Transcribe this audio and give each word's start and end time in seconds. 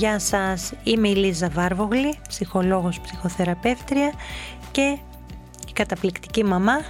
Γεια 0.00 0.18
σας, 0.18 0.72
είμαι 0.84 1.08
η 1.08 1.14
Λίζα 1.14 1.48
Βάρβογλη, 1.48 2.18
ψυχολόγος, 2.28 3.00
ψυχοθεραπεύτρια 3.00 4.12
και 4.70 4.98
η 5.68 5.72
καταπληκτική 5.72 6.44
μαμά 6.44 6.80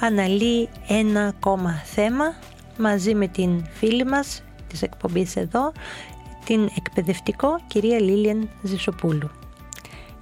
αναλύει 0.00 0.68
ένα 0.88 1.26
ακόμα 1.26 1.82
θέμα 1.84 2.34
μαζί 2.78 3.14
με 3.14 3.28
την 3.28 3.66
φίλη 3.72 4.04
μας 4.04 4.42
της 4.68 4.82
εκπομπής 4.82 5.36
εδώ, 5.36 5.72
την 6.44 6.70
εκπαιδευτικό 6.76 7.60
κυρία 7.66 8.00
Λίλιαν 8.00 8.48
Ζησοπούλου. 8.62 9.30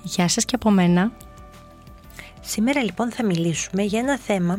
Γεια 0.02 0.29
σας 0.29 0.45
και 0.45 0.54
από 0.54 0.70
μένα. 0.70 1.12
Σήμερα 2.41 2.82
λοιπόν 2.82 3.10
θα 3.10 3.24
μιλήσουμε 3.24 3.82
για 3.82 3.98
ένα 3.98 4.18
θέμα 4.18 4.59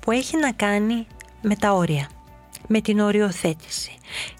που 0.00 0.10
έχει 0.10 0.36
να 0.36 0.52
κάνει 0.52 1.06
με 1.42 1.56
τα 1.56 1.72
όρια 1.72 2.08
με 2.68 2.80
την 2.80 3.00
οριοθέτηση. 3.00 3.92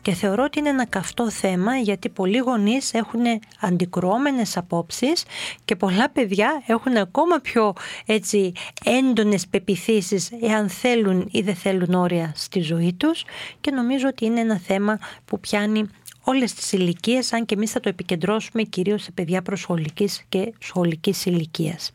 Και 0.03 0.13
θεωρώ 0.13 0.45
ότι 0.45 0.59
είναι 0.59 0.69
ένα 0.69 0.87
καυτό 0.87 1.31
θέμα 1.31 1.77
γιατί 1.77 2.09
πολλοί 2.09 2.39
γονείς 2.39 2.95
έχουν 2.95 3.21
αντικρουόμενες 3.61 4.57
απόψεις 4.57 5.25
και 5.65 5.77
πολλά 5.77 6.11
παιδιά 6.11 6.63
έχουν 6.67 6.97
ακόμα 6.97 7.37
πιο 7.39 7.73
έτσι 8.07 8.53
έντονες 8.85 9.47
πεπιθήσεις 9.47 10.31
εάν 10.41 10.69
θέλουν 10.69 11.29
ή 11.31 11.41
δεν 11.41 11.55
θέλουν 11.55 11.95
όρια 11.95 12.33
στη 12.37 12.61
ζωή 12.61 12.93
τους 12.93 13.25
και 13.61 13.71
νομίζω 13.71 14.09
ότι 14.09 14.25
είναι 14.25 14.41
ένα 14.41 14.59
θέμα 14.59 14.99
που 15.25 15.41
πιάνει 15.41 15.89
όλες 16.25 16.55
τις 16.55 16.73
ηλικίες, 16.73 17.33
αν 17.33 17.45
και 17.45 17.55
εμείς 17.55 17.71
θα 17.71 17.81
το 17.81 17.89
επικεντρώσουμε 17.89 18.63
κυρίως 18.63 19.03
σε 19.03 19.11
παιδιά 19.11 19.43
προσχολικής 19.43 20.25
και 20.29 20.53
σχολικής 20.59 21.25
ηλικίας. 21.25 21.91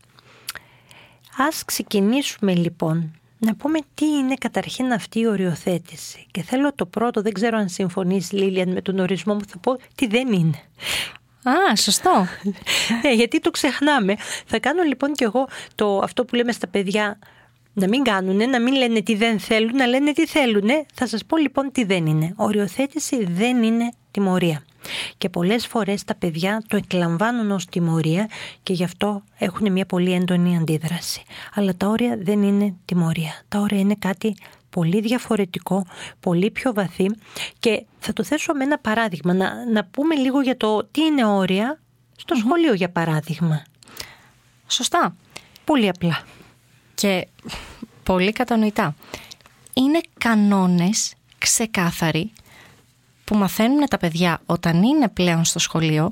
Ας 1.36 1.64
ξεκινήσουμε 1.64 2.54
λοιπόν 2.54 3.19
να 3.40 3.54
πούμε 3.54 3.78
τι 3.94 4.06
είναι 4.06 4.34
καταρχήν 4.34 4.92
αυτή 4.92 5.20
η 5.20 5.26
οριοθέτηση. 5.26 6.26
Και 6.30 6.42
θέλω 6.42 6.72
το 6.74 6.86
πρώτο, 6.86 7.22
δεν 7.22 7.32
ξέρω 7.32 7.58
αν 7.58 7.68
συμφωνείς 7.68 8.32
Λίλιαν 8.32 8.72
με 8.72 8.82
τον 8.82 8.98
ορισμό 8.98 9.34
μου, 9.34 9.44
θα 9.48 9.58
πω 9.58 9.76
τι 9.94 10.06
δεν 10.06 10.32
είναι. 10.32 10.62
Α, 11.42 11.76
σωστό. 11.76 12.26
ναι, 13.02 13.12
γιατί 13.12 13.40
το 13.40 13.50
ξεχνάμε. 13.50 14.16
Θα 14.46 14.58
κάνω 14.58 14.82
λοιπόν 14.82 15.12
και 15.12 15.24
εγώ 15.24 15.48
το, 15.74 15.98
αυτό 15.98 16.24
που 16.24 16.34
λέμε 16.34 16.52
στα 16.52 16.68
παιδιά 16.68 17.18
να 17.72 17.88
μην 17.88 18.02
κάνουν, 18.02 18.50
να 18.50 18.60
μην 18.60 18.74
λένε 18.74 19.02
τι 19.02 19.14
δεν 19.14 19.38
θέλουν, 19.38 19.76
να 19.76 19.86
λένε 19.86 20.12
τι 20.12 20.26
θέλουν. 20.26 20.68
Θα 20.94 21.06
σας 21.06 21.24
πω 21.24 21.36
λοιπόν 21.36 21.72
τι 21.72 21.84
δεν 21.84 22.06
είναι. 22.06 22.32
Οριοθέτηση 22.36 23.26
δεν 23.30 23.62
είναι 23.62 23.92
τιμωρία. 24.10 24.64
Και 25.18 25.28
πολλές 25.28 25.66
φορές 25.66 26.04
τα 26.04 26.14
παιδιά 26.14 26.62
το 26.68 26.76
εκλαμβάνουν 26.76 27.50
ως 27.50 27.66
τιμωρία 27.66 28.28
και 28.62 28.72
γι' 28.72 28.84
αυτό 28.84 29.22
έχουν 29.38 29.72
μια 29.72 29.86
πολύ 29.86 30.12
έντονη 30.12 30.56
αντίδραση. 30.56 31.22
Αλλά 31.54 31.76
τα 31.76 31.86
όρια 31.88 32.18
δεν 32.20 32.42
είναι 32.42 32.74
τιμωρία. 32.84 33.32
Τα 33.48 33.58
όρια 33.58 33.78
είναι 33.78 33.96
κάτι 33.98 34.34
πολύ 34.70 35.00
διαφορετικό, 35.00 35.86
πολύ 36.20 36.50
πιο 36.50 36.72
βαθύ 36.72 37.06
και 37.58 37.84
θα 37.98 38.12
το 38.12 38.24
θέσω 38.24 38.52
με 38.54 38.64
ένα 38.64 38.78
παράδειγμα. 38.78 39.34
Να, 39.34 39.70
να 39.72 39.84
πούμε 39.84 40.14
λίγο 40.14 40.40
για 40.40 40.56
το 40.56 40.84
τι 40.84 41.00
είναι 41.02 41.24
όρια 41.24 41.80
στο 42.16 42.34
σχολείο 42.34 42.74
για 42.74 42.90
παράδειγμα. 42.90 43.62
Σωστά. 44.66 45.16
Πολύ 45.64 45.88
απλά. 45.88 46.22
Και 46.94 47.26
πολύ 48.02 48.32
κατανοητά. 48.32 48.94
Είναι 49.74 50.00
κανόνες 50.18 51.14
ξεκάθαροι 51.38 52.32
που 53.30 53.36
μαθαίνουν 53.36 53.88
τα 53.88 53.98
παιδιά 53.98 54.40
όταν 54.46 54.82
είναι 54.82 55.08
πλέον 55.08 55.44
στο 55.44 55.58
σχολείο 55.58 56.10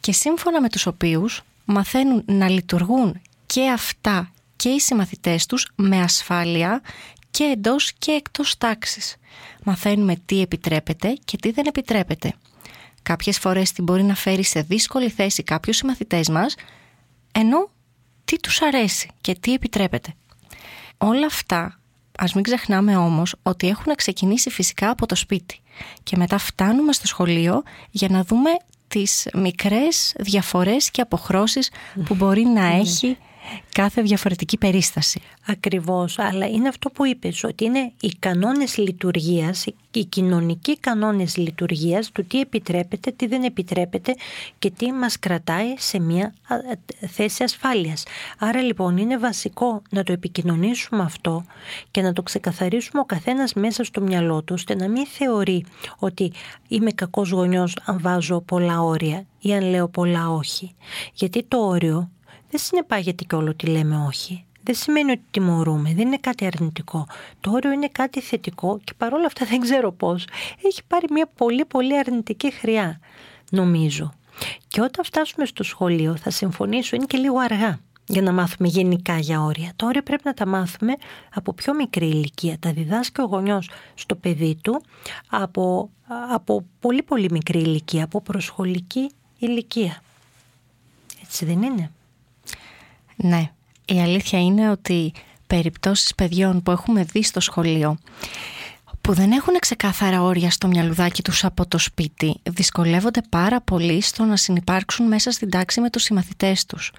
και 0.00 0.12
σύμφωνα 0.12 0.60
με 0.60 0.68
τους 0.68 0.86
οποίους 0.86 1.42
μαθαίνουν 1.64 2.22
να 2.26 2.48
λειτουργούν 2.48 3.20
και 3.46 3.70
αυτά 3.70 4.32
και 4.56 4.68
οι 4.68 4.80
συμμαθητές 4.80 5.46
τους 5.46 5.70
με 5.74 6.00
ασφάλεια 6.00 6.82
και 7.30 7.44
εντός 7.44 7.92
και 7.92 8.12
εκτός 8.12 8.58
τάξης. 8.58 9.16
Μαθαίνουμε 9.64 10.16
τι 10.26 10.40
επιτρέπεται 10.40 11.16
και 11.24 11.36
τι 11.36 11.50
δεν 11.50 11.66
επιτρέπεται. 11.66 12.34
Κάποιες 13.02 13.38
φορές 13.38 13.72
τι 13.72 13.82
μπορεί 13.82 14.02
να 14.02 14.14
φέρει 14.14 14.44
σε 14.44 14.60
δύσκολη 14.60 15.08
θέση 15.08 15.42
κάποιους 15.42 15.76
συμμαθητές 15.76 16.28
μας, 16.28 16.54
ενώ 17.32 17.70
τι 18.24 18.40
τους 18.40 18.62
αρέσει 18.62 19.08
και 19.20 19.34
τι 19.34 19.52
επιτρέπεται. 19.52 20.14
Όλα 20.98 21.26
αυτά 21.26 21.79
Ας 22.22 22.34
μην 22.34 22.44
ξεχνάμε 22.44 22.96
όμως 22.96 23.34
ότι 23.42 23.68
έχουν 23.68 23.94
ξεκινήσει 23.94 24.50
φυσικά 24.50 24.90
από 24.90 25.06
το 25.06 25.14
σπίτι. 25.14 25.60
Και 26.02 26.16
μετά 26.16 26.38
φτάνουμε 26.38 26.92
στο 26.92 27.06
σχολείο 27.06 27.62
για 27.90 28.08
να 28.10 28.24
δούμε 28.24 28.50
τις 28.88 29.28
μικρές 29.34 30.14
διαφορές 30.18 30.90
και 30.90 31.00
αποχρώσεις 31.00 31.70
που 32.04 32.14
μπορεί 32.14 32.44
να 32.44 32.66
έχει 32.66 33.16
κάθε 33.72 34.02
διαφορετική 34.02 34.58
περίσταση. 34.58 35.20
Ακριβώς, 35.46 36.18
αλλά 36.18 36.46
είναι 36.46 36.68
αυτό 36.68 36.90
που 36.90 37.06
είπες, 37.06 37.44
ότι 37.44 37.64
είναι 37.64 37.92
οι 38.00 38.12
κανόνες 38.18 38.76
λειτουργίας, 38.76 39.66
οι 39.92 40.04
κοινωνικοί 40.04 40.78
κανόνες 40.78 41.36
λειτουργίας 41.36 42.12
του 42.12 42.24
τι 42.24 42.40
επιτρέπεται, 42.40 43.10
τι 43.10 43.26
δεν 43.26 43.42
επιτρέπεται 43.42 44.14
και 44.58 44.70
τι 44.70 44.92
μας 44.92 45.18
κρατάει 45.18 45.74
σε 45.78 45.98
μια 45.98 46.34
θέση 47.08 47.42
ασφάλειας. 47.42 48.04
Άρα 48.38 48.60
λοιπόν 48.60 48.96
είναι 48.96 49.18
βασικό 49.18 49.82
να 49.90 50.02
το 50.02 50.12
επικοινωνήσουμε 50.12 51.02
αυτό 51.02 51.44
και 51.90 52.02
να 52.02 52.12
το 52.12 52.22
ξεκαθαρίσουμε 52.22 53.00
ο 53.00 53.04
καθένας 53.04 53.54
μέσα 53.54 53.84
στο 53.84 54.00
μυαλό 54.00 54.42
του, 54.42 54.54
ώστε 54.56 54.74
να 54.74 54.88
μην 54.88 55.06
θεωρεί 55.06 55.64
ότι 55.98 56.32
είμαι 56.68 56.90
κακός 56.90 57.30
γονιός 57.30 57.76
αν 57.84 58.00
βάζω 58.00 58.40
πολλά 58.40 58.80
όρια 58.80 59.26
ή 59.40 59.54
αν 59.54 59.62
λέω 59.62 59.88
πολλά 59.88 60.30
όχι. 60.30 60.74
Γιατί 61.14 61.42
το 61.42 61.58
όριο 61.58 62.10
δεν 62.50 62.60
συνεπάγεται 62.60 63.24
και 63.24 63.34
όλο 63.34 63.54
τι 63.54 63.66
λέμε 63.66 64.04
όχι. 64.06 64.44
Δεν 64.62 64.74
σημαίνει 64.74 65.10
ότι 65.10 65.22
τιμωρούμε, 65.30 65.94
δεν 65.94 66.06
είναι 66.06 66.18
κάτι 66.20 66.46
αρνητικό. 66.46 67.06
Το 67.40 67.50
όριο 67.50 67.72
είναι 67.72 67.88
κάτι 67.92 68.20
θετικό 68.20 68.80
και 68.84 68.92
παρόλα 68.96 69.26
αυτά 69.26 69.46
δεν 69.46 69.60
ξέρω 69.60 69.92
πώς. 69.92 70.26
Έχει 70.62 70.82
πάρει 70.86 71.06
μια 71.10 71.28
πολύ 71.36 71.64
πολύ 71.64 71.98
αρνητική 71.98 72.50
χρειά, 72.50 73.00
νομίζω. 73.50 74.12
Και 74.68 74.80
όταν 74.80 75.04
φτάσουμε 75.04 75.44
στο 75.44 75.62
σχολείο 75.62 76.16
θα 76.16 76.30
συμφωνήσω, 76.30 76.96
είναι 76.96 77.06
και 77.06 77.16
λίγο 77.16 77.38
αργά 77.38 77.78
για 78.06 78.22
να 78.22 78.32
μάθουμε 78.32 78.68
γενικά 78.68 79.18
για 79.18 79.42
όρια. 79.42 79.72
Τα 79.76 79.86
όρια 79.86 80.02
πρέπει 80.02 80.22
να 80.24 80.34
τα 80.34 80.46
μάθουμε 80.46 80.94
από 81.34 81.52
πιο 81.52 81.74
μικρή 81.74 82.06
ηλικία. 82.06 82.56
Τα 82.58 82.72
διδάσκει 82.72 83.20
ο 83.20 83.24
γονιός 83.24 83.70
στο 83.94 84.14
παιδί 84.14 84.58
του 84.62 84.82
από, 85.28 85.90
από 86.30 86.64
πολύ 86.80 87.02
πολύ 87.02 87.28
μικρή 87.30 87.58
ηλικία, 87.58 88.04
από 88.04 88.20
προσχολική 88.20 89.10
ηλικία. 89.38 90.02
Έτσι 91.22 91.44
δεν 91.44 91.62
είναι; 91.62 91.90
Ναι, 93.22 93.50
η 93.84 94.00
αλήθεια 94.00 94.40
είναι 94.40 94.70
ότι 94.70 95.12
περιπτώσεις 95.46 96.14
παιδιών 96.14 96.62
που 96.62 96.70
έχουμε 96.70 97.04
δει 97.04 97.22
στο 97.22 97.40
σχολείο 97.40 97.98
που 99.00 99.12
δεν 99.12 99.32
έχουν 99.32 99.58
ξεκάθαρα 99.58 100.22
όρια 100.22 100.50
στο 100.50 100.68
μυαλουδάκι 100.68 101.22
τους 101.22 101.44
από 101.44 101.68
το 101.68 101.78
σπίτι 101.78 102.40
δυσκολεύονται 102.50 103.20
πάρα 103.28 103.60
πολύ 103.60 104.00
στο 104.00 104.24
να 104.24 104.36
συνεπάρξουν 104.36 105.06
μέσα 105.06 105.30
στην 105.30 105.50
τάξη 105.50 105.80
με 105.80 105.90
τους 105.90 106.02
συμμαθητές 106.02 106.66
τους. 106.66 106.92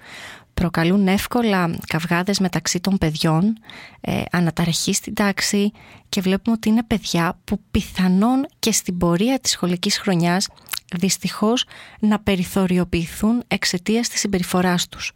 Προκαλούν 0.54 1.08
εύκολα 1.08 1.74
καυγάδες 1.86 2.38
μεταξύ 2.38 2.80
των 2.80 2.98
παιδιών, 2.98 3.58
ε, 4.00 4.22
αναταραχή 4.30 4.92
στην 4.92 5.14
τάξη 5.14 5.72
και 6.08 6.20
βλέπουμε 6.20 6.56
ότι 6.56 6.68
είναι 6.68 6.82
παιδιά 6.82 7.38
που 7.44 7.60
πιθανόν 7.70 8.46
και 8.58 8.72
στην 8.72 8.98
πορεία 8.98 9.38
της 9.38 9.50
σχολικής 9.50 9.98
χρονιάς 9.98 10.48
δυστυχώς 10.98 11.64
να 11.98 12.18
περιθωριοποιηθούν 12.18 13.42
εξαιτίας 13.48 14.08
της 14.08 14.20
συμπεριφοράς 14.20 14.88
τους. 14.88 15.12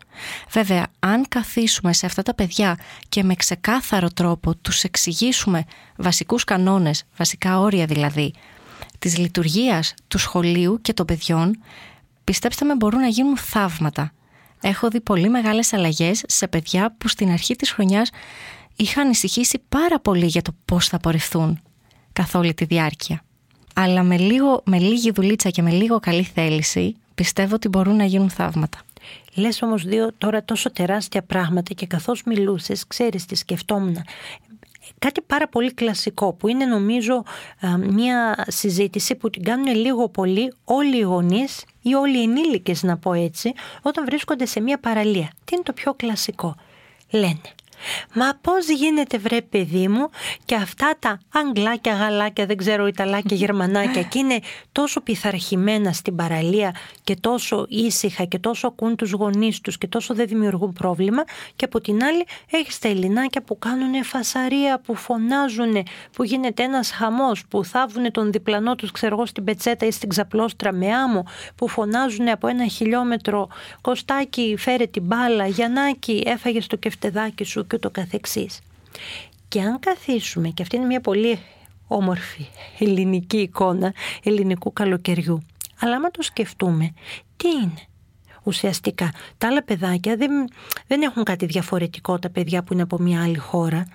Βέβαια, 0.50 0.86
αν 0.98 1.28
καθίσουμε 1.28 1.92
σε 1.92 2.06
αυτά 2.06 2.22
τα 2.22 2.34
παιδιά 2.34 2.78
και 3.08 3.22
με 3.22 3.34
ξεκάθαρο 3.34 4.08
τρόπο 4.10 4.56
τους 4.56 4.82
εξηγήσουμε 4.82 5.64
βασικούς 5.96 6.44
κανόνες, 6.44 7.04
βασικά 7.16 7.60
όρια 7.60 7.86
δηλαδή, 7.86 8.32
της 8.98 9.18
λειτουργίας 9.18 9.94
του 10.08 10.18
σχολείου 10.18 10.80
και 10.82 10.92
των 10.92 11.06
παιδιών, 11.06 11.62
πιστέψτε 12.24 12.64
με 12.64 12.74
μπορούν 12.74 13.00
να 13.00 13.08
γίνουν 13.08 13.36
θαύματα. 13.36 14.12
Έχω 14.60 14.88
δει 14.88 15.00
πολύ 15.00 15.28
μεγάλες 15.28 15.72
αλλαγές 15.72 16.22
σε 16.26 16.48
παιδιά 16.48 16.94
που 16.98 17.08
στην 17.08 17.30
αρχή 17.30 17.56
της 17.56 17.70
χρονιάς 17.70 18.10
είχαν 18.76 19.04
ανησυχήσει 19.04 19.62
πάρα 19.68 20.00
πολύ 20.00 20.26
για 20.26 20.42
το 20.42 20.52
πώς 20.64 20.88
θα 20.88 20.98
πορευθούν 20.98 21.60
καθ' 22.12 22.34
όλη 22.34 22.54
τη 22.54 22.64
διάρκεια. 22.64 23.25
Αλλά 23.78 24.02
με, 24.02 24.18
λίγο, 24.18 24.62
με 24.64 24.78
λίγη 24.78 25.10
δουλίτσα 25.10 25.50
και 25.50 25.62
με 25.62 25.70
λίγο 25.70 26.00
καλή 26.00 26.22
θέληση 26.22 26.96
πιστεύω 27.14 27.54
ότι 27.54 27.68
μπορούν 27.68 27.96
να 27.96 28.04
γίνουν 28.04 28.30
θαύματα. 28.30 28.78
Λες 29.34 29.62
όμως 29.62 29.84
δύο 29.84 30.10
τώρα 30.18 30.44
τόσο 30.44 30.72
τεράστια 30.72 31.22
πράγματα 31.22 31.74
και 31.74 31.86
καθώς 31.86 32.22
μιλούσες 32.22 32.86
ξέρεις 32.86 33.24
τι 33.24 33.34
σκεφτόμουν. 33.34 33.98
κάτι 34.98 35.20
πάρα 35.20 35.48
πολύ 35.48 35.74
κλασικό 35.74 36.32
που 36.32 36.48
είναι 36.48 36.64
νομίζω 36.64 37.22
μια 37.78 38.44
συζήτηση 38.48 39.14
που 39.14 39.30
την 39.30 39.42
κάνουν 39.42 39.74
λίγο 39.74 40.08
πολύ 40.08 40.52
όλοι 40.64 40.96
οι 40.96 41.00
γονείς 41.00 41.64
ή 41.82 41.94
όλοι 41.94 42.18
οι 42.18 42.22
ενήλικες 42.22 42.82
να 42.82 42.96
πω 42.96 43.12
έτσι 43.12 43.52
όταν 43.82 44.04
βρίσκονται 44.04 44.46
σε 44.46 44.60
μια 44.60 44.78
παραλία. 44.78 45.30
Τι 45.44 45.54
είναι 45.54 45.62
το 45.62 45.72
πιο 45.72 45.94
κλασικό. 45.94 46.54
Λένε 47.10 47.40
Μα 48.14 48.38
πώς 48.40 48.68
γίνεται 48.68 49.18
βρε 49.18 49.42
παιδί 49.42 49.88
μου 49.88 50.10
και 50.44 50.54
αυτά 50.54 50.94
τα 50.98 51.18
αγγλάκια, 51.32 51.94
γαλάκια, 51.94 52.46
δεν 52.46 52.56
ξέρω 52.56 52.86
ιταλάκια, 52.86 53.36
γερμανάκια 53.36 54.02
και 54.02 54.18
είναι 54.18 54.38
τόσο 54.72 55.00
πειθαρχημένα 55.00 55.92
στην 55.92 56.16
παραλία 56.16 56.74
και 57.04 57.16
τόσο 57.20 57.66
ήσυχα 57.68 58.24
και 58.24 58.38
τόσο 58.38 58.66
ακούν 58.66 58.96
τους 58.96 59.10
γονείς 59.10 59.60
τους 59.60 59.78
και 59.78 59.86
τόσο 59.86 60.14
δεν 60.14 60.26
δημιουργούν 60.26 60.72
πρόβλημα 60.72 61.24
και 61.56 61.64
από 61.64 61.80
την 61.80 62.04
άλλη 62.04 62.26
έχεις 62.50 62.78
τα 62.78 62.88
ελληνάκια 62.88 63.42
που 63.42 63.58
κάνουν 63.58 64.04
φασαρία, 64.04 64.80
που 64.80 64.94
φωνάζουν, 64.94 65.82
που 66.12 66.24
γίνεται 66.24 66.62
ένας 66.62 66.90
χαμός, 66.90 67.46
που 67.48 67.64
θάβουν 67.64 68.10
τον 68.12 68.32
διπλανό 68.32 68.74
τους 68.74 68.90
ξέρω 68.90 69.14
εγώ 69.14 69.26
στην 69.26 69.44
πετσέτα 69.44 69.86
ή 69.86 69.90
στην 69.90 70.08
ξαπλώστρα 70.08 70.72
με 70.72 70.94
άμμο, 70.94 71.26
που 71.54 71.68
φωνάζουν 71.68 72.28
από 72.28 72.46
ένα 72.46 72.66
χιλιόμετρο 72.66 73.48
Κωστάκι 73.80 74.54
φέρε 74.58 74.86
την 74.86 75.02
μπάλα, 75.02 75.46
Γιαννάκι 75.46 76.22
έφαγες 76.26 76.66
το 76.66 76.76
κεφτεδάκι 76.76 77.44
σου 77.44 77.65
και 77.66 77.78
το 77.78 77.90
καθεξής. 77.90 78.60
Και 79.48 79.60
αν 79.60 79.78
καθίσουμε, 79.78 80.48
και 80.48 80.62
αυτή 80.62 80.76
είναι 80.76 80.84
μια 80.84 81.00
πολύ 81.00 81.38
όμορφη 81.86 82.46
ελληνική 82.78 83.36
εικόνα 83.36 83.94
ελληνικού 84.22 84.72
καλοκαιριού, 84.72 85.42
αλλά 85.80 85.96
άμα 85.96 86.10
το 86.10 86.22
σκεφτούμε, 86.22 86.94
τι 87.36 87.48
είναι 87.48 87.82
ουσιαστικά; 88.42 89.12
Τα 89.38 89.46
άλλα 89.46 89.62
παιδάκια 89.62 90.16
δεν, 90.16 90.30
δεν 90.86 91.02
έχουν 91.02 91.22
κάτι 91.22 91.46
διαφορετικό 91.46 92.18
τα 92.18 92.30
παιδιά 92.30 92.62
που 92.62 92.72
είναι 92.72 92.82
από 92.82 92.98
μια 92.98 93.22
άλλη 93.22 93.38
χώρα. 93.38 93.86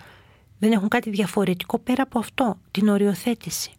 Δεν 0.59 0.71
έχουν 0.71 0.87
κάτι 0.87 1.09
διαφορετικό 1.09 1.79
πέρα 1.79 2.03
από 2.03 2.19
αυτό, 2.19 2.57
την 2.71 2.89
οριοθέτηση. 2.89 3.71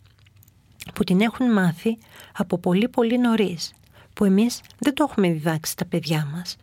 Που 0.94 1.04
την 1.04 1.20
έχουν 1.20 1.52
μάθει 1.52 1.98
από 2.32 2.58
πολύ 2.58 2.88
πολύ 2.88 3.18
νωρίς. 3.18 3.72
Που 4.14 4.24
εμείς 4.24 4.60
δεν 4.78 4.94
το 4.94 5.06
έχουμε 5.08 5.32
διδάξει 5.32 5.76
τα 5.76 5.84
παιδιά 5.84 6.28
μας 6.32 6.56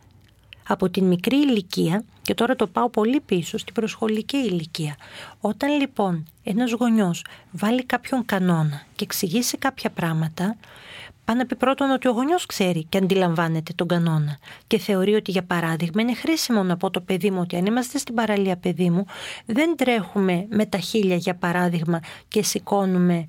από 0.66 0.90
την 0.90 1.04
μικρή 1.04 1.36
ηλικία 1.36 2.04
και 2.30 2.36
τώρα 2.36 2.56
το 2.56 2.66
πάω 2.66 2.88
πολύ 2.88 3.20
πίσω 3.20 3.58
στην 3.58 3.74
προσχολική 3.74 4.36
ηλικία. 4.36 4.96
Όταν 5.40 5.80
λοιπόν 5.80 6.26
ένας 6.42 6.72
γονιός 6.72 7.24
βάλει 7.50 7.84
κάποιον 7.84 8.24
κανόνα 8.24 8.82
και 8.94 9.04
εξηγήσει 9.04 9.58
κάποια 9.58 9.90
πράγματα, 9.90 10.56
πάει 11.24 11.36
να 11.36 11.46
πει 11.46 11.56
πρώτον 11.56 11.90
ότι 11.90 12.08
ο 12.08 12.10
γονιός 12.10 12.46
ξέρει 12.46 12.84
και 12.84 12.98
αντιλαμβάνεται 12.98 13.72
τον 13.72 13.86
κανόνα 13.86 14.38
και 14.66 14.78
θεωρεί 14.78 15.14
ότι 15.14 15.30
για 15.30 15.44
παράδειγμα 15.44 16.02
είναι 16.02 16.14
χρήσιμο 16.14 16.62
να 16.62 16.76
πω 16.76 16.90
το 16.90 17.00
παιδί 17.00 17.30
μου 17.30 17.40
ότι 17.40 17.56
αν 17.56 17.66
είμαστε 17.66 17.98
στην 17.98 18.14
παραλία 18.14 18.56
παιδί 18.56 18.90
μου 18.90 19.04
δεν 19.46 19.76
τρέχουμε 19.76 20.46
με 20.50 20.66
τα 20.66 20.78
χίλια 20.78 21.16
για 21.16 21.34
παράδειγμα 21.34 22.00
και 22.28 22.42
σηκώνουμε 22.42 23.28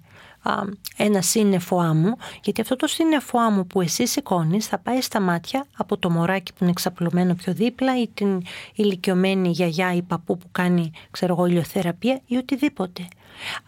ένα 0.97 1.21
σύννεφο 1.21 1.77
άμμου, 1.79 2.15
γιατί 2.43 2.61
αυτό 2.61 2.75
το 2.75 2.87
σύννεφο 2.87 3.39
άμμου 3.39 3.67
που 3.67 3.81
εσύ 3.81 4.07
σηκώνεις 4.07 4.65
θα 4.67 4.77
πάει 4.77 5.01
στα 5.01 5.19
μάτια 5.19 5.65
από 5.77 5.97
το 5.97 6.09
μωράκι 6.09 6.51
που 6.51 6.57
είναι 6.61 6.69
εξαπλωμένο 6.69 7.33
πιο 7.33 7.53
δίπλα 7.53 8.01
ή 8.01 8.07
την 8.07 8.41
ηλικιωμένη 8.75 9.49
γιαγιά 9.49 9.93
ή 9.93 10.01
παππού 10.01 10.37
που 10.37 10.47
κάνει, 10.51 10.91
ξέρω 11.11 11.33
εγώ, 11.33 11.45
ηλιοθεραπεία 11.45 12.21
ή 12.25 12.35
οτιδήποτε. 12.35 13.07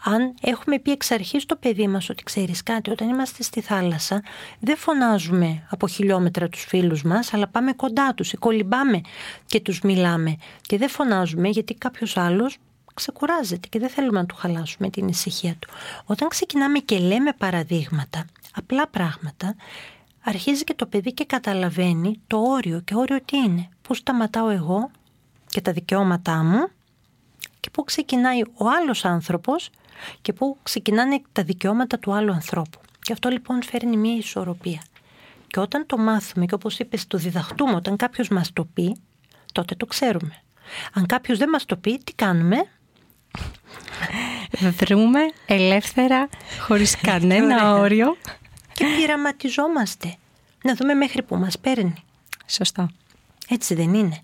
Αν 0.04 0.34
έχουμε 0.40 0.78
πει 0.78 0.90
εξ 0.90 1.10
αρχής 1.10 1.46
το 1.46 1.56
παιδί 1.56 1.88
μας 1.88 2.08
ότι 2.08 2.22
ξέρεις 2.22 2.62
κάτι, 2.62 2.90
όταν 2.90 3.08
είμαστε 3.08 3.42
στη 3.42 3.60
θάλασσα, 3.60 4.22
δεν 4.60 4.76
φωνάζουμε 4.76 5.66
από 5.70 5.88
χιλιόμετρα 5.88 6.48
τους 6.48 6.64
φίλους 6.64 7.02
μας, 7.02 7.34
αλλά 7.34 7.48
πάμε 7.48 7.72
κοντά 7.72 8.14
τους 8.14 8.32
ή 8.32 8.36
κολυμπάμε 8.36 9.00
και 9.46 9.60
τους 9.60 9.80
μιλάμε. 9.80 10.36
Και 10.60 10.78
δεν 10.78 10.88
φωνάζουμε 10.88 11.48
γιατί 11.48 11.74
κάποιος 11.74 12.16
άλλος 12.16 12.56
ξεκουράζεται 12.94 13.68
και 13.68 13.78
δεν 13.78 13.88
θέλουμε 13.88 14.20
να 14.20 14.26
του 14.26 14.34
χαλάσουμε 14.34 14.90
την 14.90 15.08
ησυχία 15.08 15.54
του. 15.58 15.68
Όταν 16.04 16.28
ξεκινάμε 16.28 16.78
και 16.78 16.98
λέμε 16.98 17.32
παραδείγματα, 17.32 18.24
απλά 18.54 18.88
πράγματα, 18.88 19.56
αρχίζει 20.24 20.64
και 20.64 20.74
το 20.74 20.86
παιδί 20.86 21.12
και 21.12 21.24
καταλαβαίνει 21.24 22.20
το 22.26 22.38
όριο 22.38 22.80
και 22.80 22.94
όριο 22.94 23.20
τι 23.24 23.36
είναι. 23.36 23.68
Πού 23.82 23.94
σταματάω 23.94 24.48
εγώ 24.48 24.90
και 25.46 25.60
τα 25.60 25.72
δικαιώματά 25.72 26.44
μου 26.44 26.68
και 27.60 27.70
πού 27.70 27.84
ξεκινάει 27.84 28.42
ο 28.42 28.68
άλλος 28.80 29.04
άνθρωπος 29.04 29.70
και 30.22 30.32
πού 30.32 30.58
ξεκινάνε 30.62 31.22
τα 31.32 31.42
δικαιώματα 31.42 31.98
του 31.98 32.12
άλλου 32.12 32.32
ανθρώπου. 32.32 32.80
Και 33.00 33.12
αυτό 33.12 33.28
λοιπόν 33.28 33.62
φέρνει 33.62 33.96
μια 33.96 34.16
ισορροπία. 34.16 34.82
Και 35.46 35.60
όταν 35.60 35.86
το 35.86 35.98
μάθουμε 35.98 36.46
και 36.46 36.54
όπως 36.54 36.78
είπες 36.78 37.06
το 37.06 37.18
διδαχτούμε, 37.18 37.74
όταν 37.74 37.96
κάποιος 37.96 38.28
μας 38.28 38.52
το 38.52 38.64
πει, 38.64 38.96
τότε 39.52 39.74
το 39.74 39.86
ξέρουμε. 39.86 40.42
Αν 40.92 41.06
κάποιος 41.06 41.38
δεν 41.38 41.48
μας 41.48 41.64
το 41.64 41.76
πει, 41.76 41.98
τι 42.04 42.12
κάνουμε, 42.14 42.56
Δρούμε 44.60 45.20
ελεύθερα, 45.46 46.28
χωρίς 46.60 46.96
κανένα 47.06 47.74
όριο. 47.74 48.16
Και 48.72 48.84
πειραματιζόμαστε. 48.96 50.14
Να 50.62 50.74
δούμε 50.74 50.94
μέχρι 50.94 51.22
που 51.22 51.36
μας 51.36 51.58
παίρνει. 51.58 51.94
Σωστά. 52.46 52.90
Έτσι 53.48 53.74
δεν 53.74 53.94
είναι. 53.94 54.22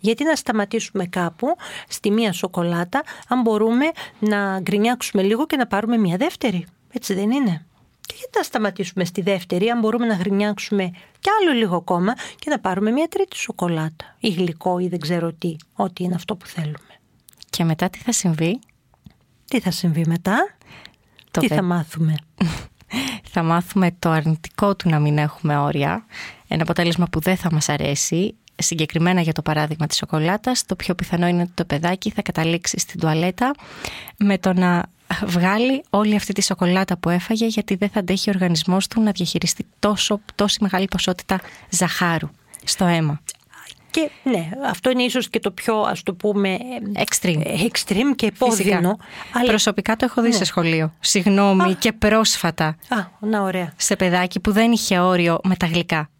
Γιατί 0.00 0.24
να 0.24 0.34
σταματήσουμε 0.34 1.06
κάπου 1.06 1.56
στη 1.88 2.10
μία 2.10 2.32
σοκολάτα 2.32 3.02
αν 3.28 3.40
μπορούμε 3.40 3.90
να 4.18 4.60
γκρινιάξουμε 4.60 5.22
λίγο 5.22 5.46
και 5.46 5.56
να 5.56 5.66
πάρουμε 5.66 5.96
μία 5.96 6.16
δεύτερη. 6.16 6.66
Έτσι 6.92 7.14
δεν 7.14 7.30
είναι. 7.30 7.64
Και 8.06 8.14
γιατί 8.16 8.38
να 8.38 8.42
σταματήσουμε 8.42 9.04
στη 9.04 9.20
δεύτερη 9.22 9.68
αν 9.68 9.78
μπορούμε 9.78 10.06
να 10.06 10.16
γκρινιάξουμε 10.16 10.90
κι 11.20 11.28
άλλο 11.40 11.58
λίγο 11.58 11.76
ακόμα 11.76 12.14
και 12.38 12.50
να 12.50 12.58
πάρουμε 12.58 12.90
μία 12.90 13.08
τρίτη 13.08 13.36
σοκολάτα 13.36 14.16
ή 14.20 14.28
γλυκό 14.28 14.78
ή 14.78 14.88
δεν 14.88 15.00
ξέρω 15.00 15.32
τι, 15.32 15.56
ό,τι 15.74 16.04
είναι 16.04 16.14
αυτό 16.14 16.36
που 16.36 16.46
θέλουμε. 16.46 16.93
Και 17.54 17.64
μετά 17.64 17.90
τι 17.90 17.98
θα 17.98 18.12
συμβεί; 18.12 18.58
Τι 19.44 19.60
θα 19.60 19.70
συμβεί 19.70 20.04
μετά; 20.06 20.56
τι 21.30 21.48
θα 21.48 21.62
μάθουμε; 21.62 22.14
θα 23.32 23.42
μάθουμε 23.42 23.96
το 23.98 24.10
αρνητικό 24.10 24.76
του 24.76 24.88
να 24.88 24.98
μην 24.98 25.18
έχουμε 25.18 25.56
όρια. 25.56 26.04
Ένα 26.48 26.62
αποτέλεσμα 26.62 27.06
που 27.06 27.20
δεν 27.20 27.36
θα 27.36 27.52
μας 27.52 27.68
αρέσει. 27.68 28.34
Συγκεκριμένα 28.56 29.20
για 29.20 29.32
το 29.32 29.42
παράδειγμα 29.42 29.86
της 29.86 29.96
σοκολάτας, 29.96 30.64
το 30.66 30.76
πιο 30.76 30.94
πιθανό 30.94 31.26
είναι 31.26 31.42
ότι 31.42 31.50
το 31.54 31.64
παιδάκι 31.64 32.10
θα 32.10 32.22
καταλήξει 32.22 32.78
στην 32.78 33.00
τουαλέτα 33.00 33.54
με 34.18 34.38
το 34.38 34.52
να 34.52 34.82
βγάλει 35.26 35.82
όλη 35.90 36.14
αυτή 36.14 36.32
τη 36.32 36.42
σοκολάτα 36.42 36.96
που 36.96 37.10
έφαγε 37.10 37.46
γιατί 37.46 37.74
δεν 37.74 37.88
θα 37.88 37.98
αντέχει 37.98 38.30
ο 38.30 38.32
οργανισμός 38.34 38.86
του 38.86 39.00
να 39.00 39.10
διαχειριστεί 39.10 39.66
τόσο, 39.78 40.20
τόση 40.34 40.58
μεγάλη 40.60 40.86
ποσότητα 40.86 41.40
ζαχάρου 41.70 42.28
στο 42.64 42.84
αίμα. 42.84 43.20
Και 43.94 44.10
ναι, 44.22 44.50
αυτό 44.66 44.90
είναι 44.90 45.02
ίσως 45.02 45.28
και 45.28 45.40
το 45.40 45.50
πιο 45.50 45.80
ας 45.80 46.02
το 46.02 46.14
πούμε 46.14 46.58
extreme, 46.94 47.42
extreme 47.46 48.14
και 48.16 48.26
επώδυνο. 48.26 48.96
Αλλά... 49.32 49.46
Προσωπικά 49.46 49.96
το 49.96 50.04
έχω 50.04 50.22
δει 50.22 50.28
ναι. 50.28 50.34
σε 50.34 50.44
σχολείο. 50.44 50.92
Συγγνώμη 51.00 51.74
και 51.74 51.92
πρόσφατα. 51.92 52.66
Α, 52.66 52.96
να 53.20 53.42
ωραία. 53.42 53.72
Σε 53.76 53.96
παιδάκι 53.96 54.40
που 54.40 54.52
δεν 54.52 54.72
είχε 54.72 54.98
όριο 54.98 55.38
με 55.44 55.56
τα 55.56 55.66
γλυκά. 55.66 56.10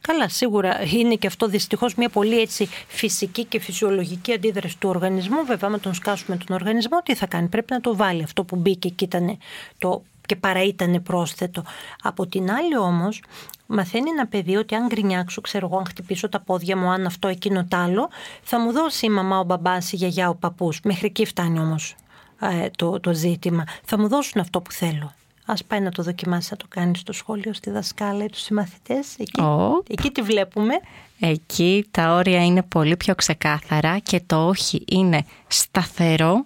Καλά, 0.00 0.28
σίγουρα 0.28 0.80
είναι 0.92 1.14
και 1.14 1.26
αυτό 1.26 1.46
δυστυχώς 1.46 1.94
μια 1.94 2.08
πολύ 2.08 2.40
έτσι 2.40 2.68
φυσική 2.86 3.44
και 3.44 3.60
φυσιολογική 3.60 4.32
αντίδραση 4.32 4.78
του 4.78 4.88
οργανισμού. 4.88 5.44
Βέβαια, 5.44 5.70
με 5.70 5.78
τον 5.78 5.94
σκάσουμε 5.94 6.36
τον 6.36 6.56
οργανισμό, 6.56 6.98
τι 7.04 7.14
θα 7.14 7.26
κάνει; 7.26 7.48
Πρέπει 7.48 7.72
να 7.72 7.80
το 7.80 7.96
βάλει 7.96 8.22
αυτό 8.22 8.44
που 8.44 8.56
μπήκε 8.56 8.88
και 8.88 9.04
ήταν 9.04 9.38
το 9.78 10.02
και 10.26 10.36
παρά 10.36 10.62
ήταν 10.62 11.02
πρόσθετο. 11.02 11.62
Από 12.02 12.26
την 12.26 12.50
άλλη 12.50 12.78
όμως 12.78 13.22
μαθαίνει 13.66 14.10
ένα 14.10 14.26
παιδί 14.26 14.56
ότι 14.56 14.74
αν 14.74 14.86
γκρινιάξω, 14.86 15.40
ξέρω 15.40 15.66
εγώ, 15.66 15.78
αν 15.78 15.86
χτυπήσω 15.86 16.28
τα 16.28 16.40
πόδια 16.40 16.76
μου, 16.76 16.88
αν 16.88 17.06
αυτό 17.06 17.28
εκείνο 17.28 17.64
τ' 17.64 17.74
άλλο, 17.74 18.08
θα 18.42 18.60
μου 18.60 18.72
δώσει 18.72 19.06
η 19.06 19.10
μαμά, 19.10 19.38
ο 19.38 19.44
μπαμπάς, 19.44 19.92
η 19.92 19.96
γιαγιά, 19.96 20.28
ο 20.28 20.34
παππούς. 20.34 20.80
Μέχρι 20.84 21.06
εκεί 21.06 21.24
φτάνει 21.24 21.58
όμως 21.58 21.94
ε, 22.40 22.68
το, 22.76 23.00
το 23.00 23.14
ζήτημα. 23.14 23.64
Θα 23.84 23.98
μου 23.98 24.08
δώσουν 24.08 24.40
αυτό 24.40 24.60
που 24.60 24.72
θέλω. 24.72 25.12
Ας 25.46 25.64
πάει 25.64 25.80
να 25.80 25.90
το 25.90 26.02
δοκιμάσει, 26.02 26.48
να 26.50 26.56
το 26.56 26.66
κάνει 26.68 26.96
στο 26.96 27.12
σχόλιο, 27.12 27.52
στη 27.52 27.70
δασκάλα 27.70 28.24
ή 28.24 28.28
τους 28.28 28.40
συμμαθητές. 28.40 29.14
Εκεί, 29.18 29.42
εκεί 29.86 30.10
τη 30.10 30.22
βλέπουμε. 30.22 30.74
Εκεί 31.18 31.86
τα 31.90 32.14
όρια 32.14 32.44
είναι 32.44 32.62
πολύ 32.62 32.96
πιο 32.96 33.14
ξεκάθαρα 33.14 33.98
και 33.98 34.22
το 34.26 34.46
όχι 34.46 34.84
είναι 34.88 35.24
σταθερό 35.46 36.44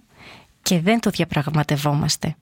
και 0.63 0.81
δεν 0.81 1.01
το 1.01 1.11
διαπραγματευόμαστε. 1.11 2.37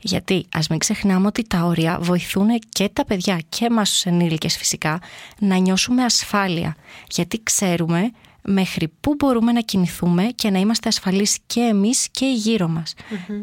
Γιατί 0.00 0.46
ας 0.52 0.68
μην 0.68 0.78
ξεχνάμε 0.78 1.26
ότι 1.26 1.46
τα 1.46 1.64
όρια 1.64 1.98
βοηθούν 2.00 2.48
και 2.68 2.88
τα 2.92 3.04
παιδιά 3.04 3.40
και 3.48 3.64
εμάς 3.64 3.90
τους 3.90 4.04
ενήλικες 4.04 4.56
φυσικά 4.56 5.00
να 5.38 5.56
νιώσουμε 5.56 6.04
ασφάλεια. 6.04 6.76
Γιατί 7.10 7.40
ξέρουμε 7.42 8.10
μέχρι 8.42 8.92
πού 9.00 9.14
μπορούμε 9.14 9.52
να 9.52 9.60
κινηθούμε 9.60 10.24
και 10.24 10.50
να 10.50 10.58
είμαστε 10.58 10.88
ασφαλείς 10.88 11.38
και 11.46 11.60
εμείς 11.60 12.08
και 12.10 12.24
οι 12.24 12.34
γύρω 12.34 12.68
μας. 12.68 12.94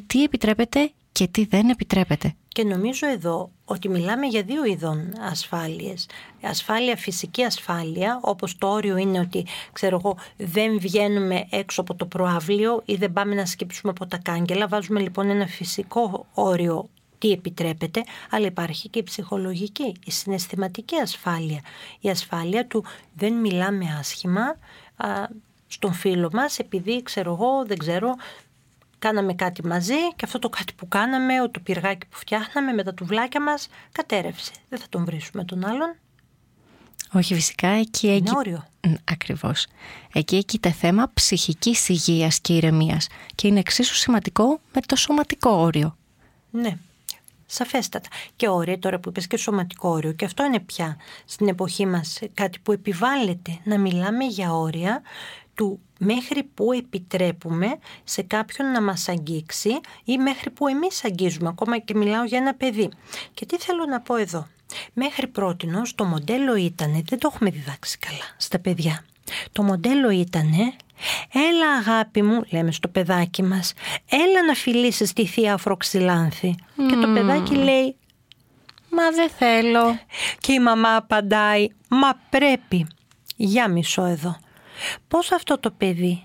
Τι 0.08 0.24
επιτρέπεται 0.24 0.92
και 1.12 1.28
τι 1.28 1.46
δεν 1.46 1.70
επιτρέπεται. 1.70 2.36
Και 2.48 2.64
νομίζω 2.64 3.08
εδώ 3.08 3.52
ότι 3.66 3.90
μιλάμε 3.90 4.26
για 4.26 4.44
δύο 4.44 4.66
ειδών 4.66 5.14
ασφάλειες. 5.20 6.08
Ασφάλεια, 6.42 6.96
φυσική 6.96 7.44
ασφάλεια, 7.44 8.20
όπως 8.22 8.58
το 8.58 8.68
όριο 8.68 8.98
είναι 8.98 9.20
ότι, 9.20 9.46
ξέρω 9.72 10.00
εγώ, 10.04 10.18
δεν 10.38 10.80
βγαίνουμε 10.80 11.48
έξω 11.50 11.82
από 11.82 11.96
το 11.96 12.06
προάβλιο 12.06 12.82
ή 12.86 12.96
δεν 12.96 13.14
πάμε 13.14 13.36
να 13.36 13.46
σκύψουμε 13.46 13.92
από 13.92 14.08
τα 14.08 14.18
κάγκελα. 14.18 14.68
Βάζουμε 14.68 15.00
λοιπόν 15.00 15.30
ένα 15.30 15.48
φυσικό 15.48 16.26
όριο 16.34 16.90
τι 17.18 17.32
επιτρέπεται, 17.32 18.04
αλλά 18.30 18.46
υπάρχει 18.46 18.90
και 18.90 19.00
η 19.00 19.04
ψυχολογική, 19.04 19.94
η 20.06 20.12
συναισθηματική 20.12 20.96
ασφάλεια. 20.96 21.60
Η 22.00 22.10
ασφάλεια 22.10 22.68
του 22.68 22.86
δεν 23.14 23.34
μιλάμε 23.34 23.86
άσχημα 24.00 24.58
α, 24.96 25.28
στον 25.68 25.94
φίλο 25.94 26.30
μας 26.34 26.60
επειδή, 26.60 27.04
ξέρω 27.04 27.32
εγώ, 27.32 27.66
δεν 27.66 27.78
ξέρω, 27.78 28.16
κάναμε 29.02 29.34
κάτι 29.34 29.66
μαζί 29.66 30.14
και 30.16 30.26
αυτό 30.26 30.40
το 30.40 30.50
κάτι 30.50 30.74
που 30.74 30.88
κάναμε, 30.88 31.34
το 31.52 31.60
πυργάκι 31.60 32.08
που 32.08 32.18
φτιάχναμε 32.18 32.74
με 32.74 32.84
τα 32.84 32.94
τουβλάκια 32.94 33.42
μας, 33.42 33.68
κατέρευσε. 33.92 34.52
Δεν 34.70 34.80
θα 34.80 34.86
τον 34.90 35.06
βρίσουμε 35.06 35.44
τον 35.44 35.66
άλλον. 35.66 35.96
Όχι 37.14 37.34
φυσικά 37.34 37.68
εκεί... 37.68 38.08
Είναι 38.08 38.16
εκεί... 38.16 38.32
όριο. 38.36 38.68
Ακριβώς. 39.04 39.68
Εκεί 40.14 40.36
έχει 40.36 40.74
θέμα 40.74 41.12
ψυχικής 41.14 41.90
υγείας 41.90 42.40
και 42.40 42.56
ηρεμίας 42.56 43.08
και 43.36 43.48
είναι 43.48 43.60
εξίσου 43.60 43.96
σημαντικό 43.96 44.60
με 44.74 44.82
το 44.82 44.96
σωματικό 44.96 45.50
όριο. 45.50 45.98
Ναι. 46.52 46.78
Σαφέστατα. 47.46 48.10
Και 48.36 48.48
όρια, 48.48 48.80
τώρα 48.80 49.00
που 49.00 49.10
είπες 49.10 49.28
και 49.28 49.38
σωματικό 49.38 49.90
όριο, 49.90 50.12
και 50.12 50.26
αυτό 50.26 50.46
είναι 50.46 50.60
πια 50.60 50.98
στην 51.26 51.48
εποχή 51.48 51.86
μας 51.86 52.20
κάτι 52.34 52.60
που 52.60 52.72
επιβάλλεται 52.72 53.60
να 53.64 53.78
μιλάμε 53.78 54.26
για 54.26 54.54
όρια 54.54 55.02
του 55.54 55.80
μέχρι 56.04 56.44
που 56.44 56.72
επιτρέπουμε 56.72 57.78
σε 58.04 58.22
κάποιον 58.22 58.72
να 58.72 58.82
μας 58.82 59.10
αγγίξει 59.10 59.80
ή 60.04 60.18
μέχρι 60.18 60.50
που 60.50 60.68
εμείς 60.68 61.06
αγγίζουμε, 61.06 61.48
ακόμα 61.50 61.78
και 61.78 61.96
μιλάω 61.96 62.24
για 62.24 62.38
ένα 62.38 62.54
παιδί. 62.54 62.90
Και 63.34 63.46
τι 63.46 63.58
θέλω 63.58 63.86
να 63.86 64.02
πω 64.02 64.16
εδώ. 64.16 64.48
Μέχρι 64.94 65.28
πρότινος 65.28 65.96
το 65.96 66.04
μοντέλο 66.04 66.56
ήταν, 66.56 67.04
δεν 67.10 67.20
το 67.20 67.30
έχουμε 67.34 67.50
διδάξει 67.50 67.98
καλά 67.98 68.36
στα 68.38 68.60
παιδιά. 68.60 69.06
Το 69.52 69.64
μοντέλο 69.64 70.10
ήταν 70.10 70.54
Έλα 71.34 71.72
αγάπη 71.80 72.22
μου, 72.22 72.44
λέμε 72.52 72.72
στο 72.72 72.88
παιδάκι 72.88 73.44
μας, 73.44 73.74
έλα 74.10 74.46
να 74.48 74.54
φιλήσεις 74.54 75.14
τη 75.14 75.26
θεία 75.26 75.54
Αφροξυλάνθη. 75.54 76.56
Και 76.76 76.96
το 76.96 77.08
παιδάκι 77.14 77.56
λέει, 77.56 77.96
μα 78.90 79.12
δεν 79.12 79.30
θέλω. 79.30 80.00
Και 80.40 80.54
η 80.54 80.60
μαμά 80.60 80.96
απαντάει, 80.96 81.68
μα 81.88 82.14
πρέπει. 82.30 82.88
Για 83.36 83.68
μισό 83.68 84.04
εδώ. 84.04 84.38
Πώς 85.08 85.32
αυτό 85.32 85.60
το 85.60 85.72
παιδί 85.72 86.24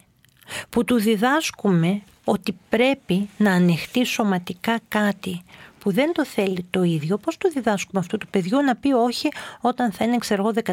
που 0.69 0.85
του 0.85 1.01
διδάσκουμε 1.01 2.03
ότι 2.25 2.59
πρέπει 2.69 3.29
να 3.37 3.53
ανεχτεί 3.53 4.05
σωματικά 4.05 4.81
κάτι 4.89 5.43
που 5.79 5.93
δεν 5.93 6.13
το 6.13 6.25
θέλει 6.25 6.67
το 6.71 6.83
ίδιο, 6.83 7.19
πώς 7.19 7.39
το 7.39 7.49
διδάσκουμε 7.49 8.01
αυτού 8.01 8.19
του 8.19 8.27
παιδιού 8.29 8.61
να 8.63 8.77
πει 8.77 8.93
όχι 8.93 9.29
όταν 9.61 9.93
θα 9.93 10.05
είναι 10.05 10.19
ξέρω 10.19 10.53
14 10.65 10.73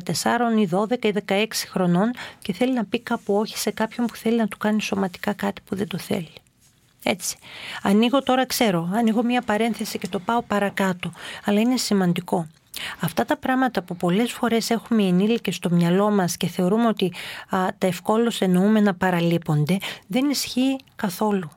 ή 0.60 0.70
12 0.72 1.06
ή 1.06 1.14
16 1.28 1.46
χρονών 1.70 2.12
και 2.42 2.54
θέλει 2.54 2.74
να 2.74 2.86
πει 2.86 3.00
κάπου 3.00 3.36
όχι 3.36 3.58
σε 3.58 3.72
κάποιον 3.72 4.08
που 4.08 4.16
θέλει 4.16 4.38
να 4.38 4.48
του 4.48 4.58
κάνει 4.58 4.82
σωματικά 4.82 5.34
κάτι 5.34 5.62
που 5.66 5.76
δεν 5.76 5.88
το 5.88 5.98
θέλει. 5.98 6.34
Έτσι. 7.04 7.38
Ανοίγω 7.82 8.24
τώρα, 8.24 8.46
ξέρω, 8.46 8.90
ανοίγω 8.94 9.24
μια 9.24 9.42
παρένθεση 9.42 9.98
και 9.98 10.08
το 10.08 10.20
πάω 10.20 10.42
παρακάτω, 10.42 11.12
αλλά 11.46 11.60
είναι 11.60 11.78
σημαντικό. 11.78 12.48
Αυτά 13.00 13.26
τα 13.26 13.38
πράγματα 13.38 13.84
που 13.84 13.96
πολλές 13.96 14.32
φορές 14.32 14.70
έχουμε 14.70 15.04
ενήλικες 15.04 15.56
στο 15.56 15.70
μυαλό 15.70 16.12
μας 16.12 16.38
και 16.38 16.48
θεωρούμε 16.48 16.88
ότι 16.88 17.14
α, 17.50 17.68
τα 17.78 17.88
ευκόλως 17.88 18.42
εννοούμε 18.42 18.80
να 18.80 18.94
παραλείπονται, 18.94 19.78
δεν 20.08 20.30
ισχύει 20.30 20.76
καθόλου. 20.96 21.50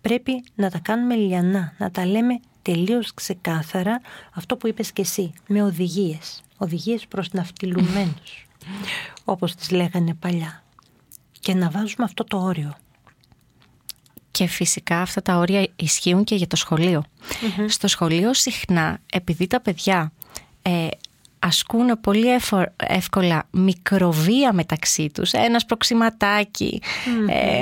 Πρέπει 0.00 0.44
να 0.54 0.70
τα 0.70 0.78
κάνουμε 0.78 1.14
λιανά, 1.14 1.72
να 1.78 1.90
τα 1.90 2.06
λέμε 2.06 2.40
τελείως 2.62 3.14
ξεκάθαρα 3.14 4.00
αυτό 4.34 4.56
που 4.56 4.66
είπες 4.66 4.92
και 4.92 5.02
εσύ, 5.02 5.32
με 5.46 5.62
οδηγίες. 5.62 6.40
Οδηγίες 6.56 7.06
προς 7.06 7.32
ναυτιλουμένους, 7.32 8.46
όπως 9.24 9.54
τις 9.54 9.70
λέγανε 9.70 10.14
παλιά. 10.14 10.62
Και 11.40 11.54
να 11.54 11.70
βάζουμε 11.70 12.04
αυτό 12.04 12.24
το 12.24 12.38
όριο. 12.38 12.76
Και 14.30 14.46
φυσικά 14.46 15.00
αυτά 15.00 15.22
τα 15.22 15.36
όρια 15.36 15.68
ισχύουν 15.76 16.24
και 16.24 16.34
για 16.34 16.46
το 16.46 16.56
σχολειο 16.56 17.04
Στο 17.68 17.88
σχολείο 17.88 18.34
συχνά, 18.34 18.98
επειδή 19.12 19.46
τα 19.46 19.60
παιδιά 19.60 20.12
ε, 20.66 20.88
ασκούν 21.38 22.00
πολύ 22.00 22.26
εύκολα 22.76 23.42
μικροβία 23.50 24.52
μεταξύ 24.52 25.10
τους. 25.14 25.32
Ένας 25.32 25.64
προξηματάκι, 25.64 26.82
ε, 27.28 27.60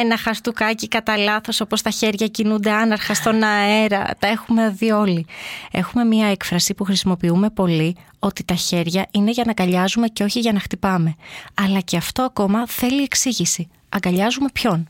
ένα 0.00 0.16
χαστούκάκι 0.16 0.88
κατά 0.88 1.16
λάθος 1.16 1.60
όπως 1.60 1.82
τα 1.82 1.90
χέρια 1.90 2.26
κινούνται 2.26 2.70
άναρχα 2.70 3.14
στον 3.14 3.42
αέρα. 3.42 4.04
Τα 4.18 4.26
έχουμε 4.26 4.70
δει 4.70 4.90
όλοι. 4.90 5.26
Έχουμε 5.70 6.04
μία 6.04 6.26
έκφραση 6.26 6.74
που 6.74 6.84
χρησιμοποιούμε 6.84 7.50
πολύ 7.50 7.96
ότι 8.18 8.44
τα 8.44 8.54
χέρια 8.54 9.06
είναι 9.10 9.30
για 9.30 9.42
να 9.46 9.50
αγκαλιάζουμε 9.50 10.06
και 10.06 10.22
όχι 10.24 10.40
για 10.40 10.52
να 10.52 10.60
χτυπάμε. 10.60 11.14
Αλλά 11.54 11.80
και 11.80 11.96
αυτό 11.96 12.22
ακόμα 12.22 12.66
θέλει 12.66 13.02
εξήγηση. 13.02 13.68
Αγκαλιάζουμε 13.88 14.48
ποιον; 14.52 14.88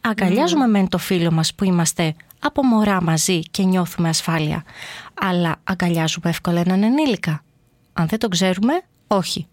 Αγκαλιάζουμε 0.00 0.66
μεν 0.66 0.88
το 0.88 0.98
φίλο 0.98 1.30
μας 1.30 1.54
που 1.54 1.64
είμαστε 1.64 2.14
από 2.44 2.64
μωρά 2.64 3.02
μαζί 3.02 3.40
και 3.40 3.62
νιώθουμε 3.62 4.08
ασφάλεια. 4.08 4.64
Αλλά 5.20 5.56
αγκαλιάζουμε 5.64 6.30
εύκολα 6.30 6.60
έναν 6.60 6.82
ενήλικα. 6.82 7.42
Αν 7.92 8.06
δεν 8.06 8.18
το 8.18 8.28
ξέρουμε, 8.28 8.82
όχι. 9.06 9.46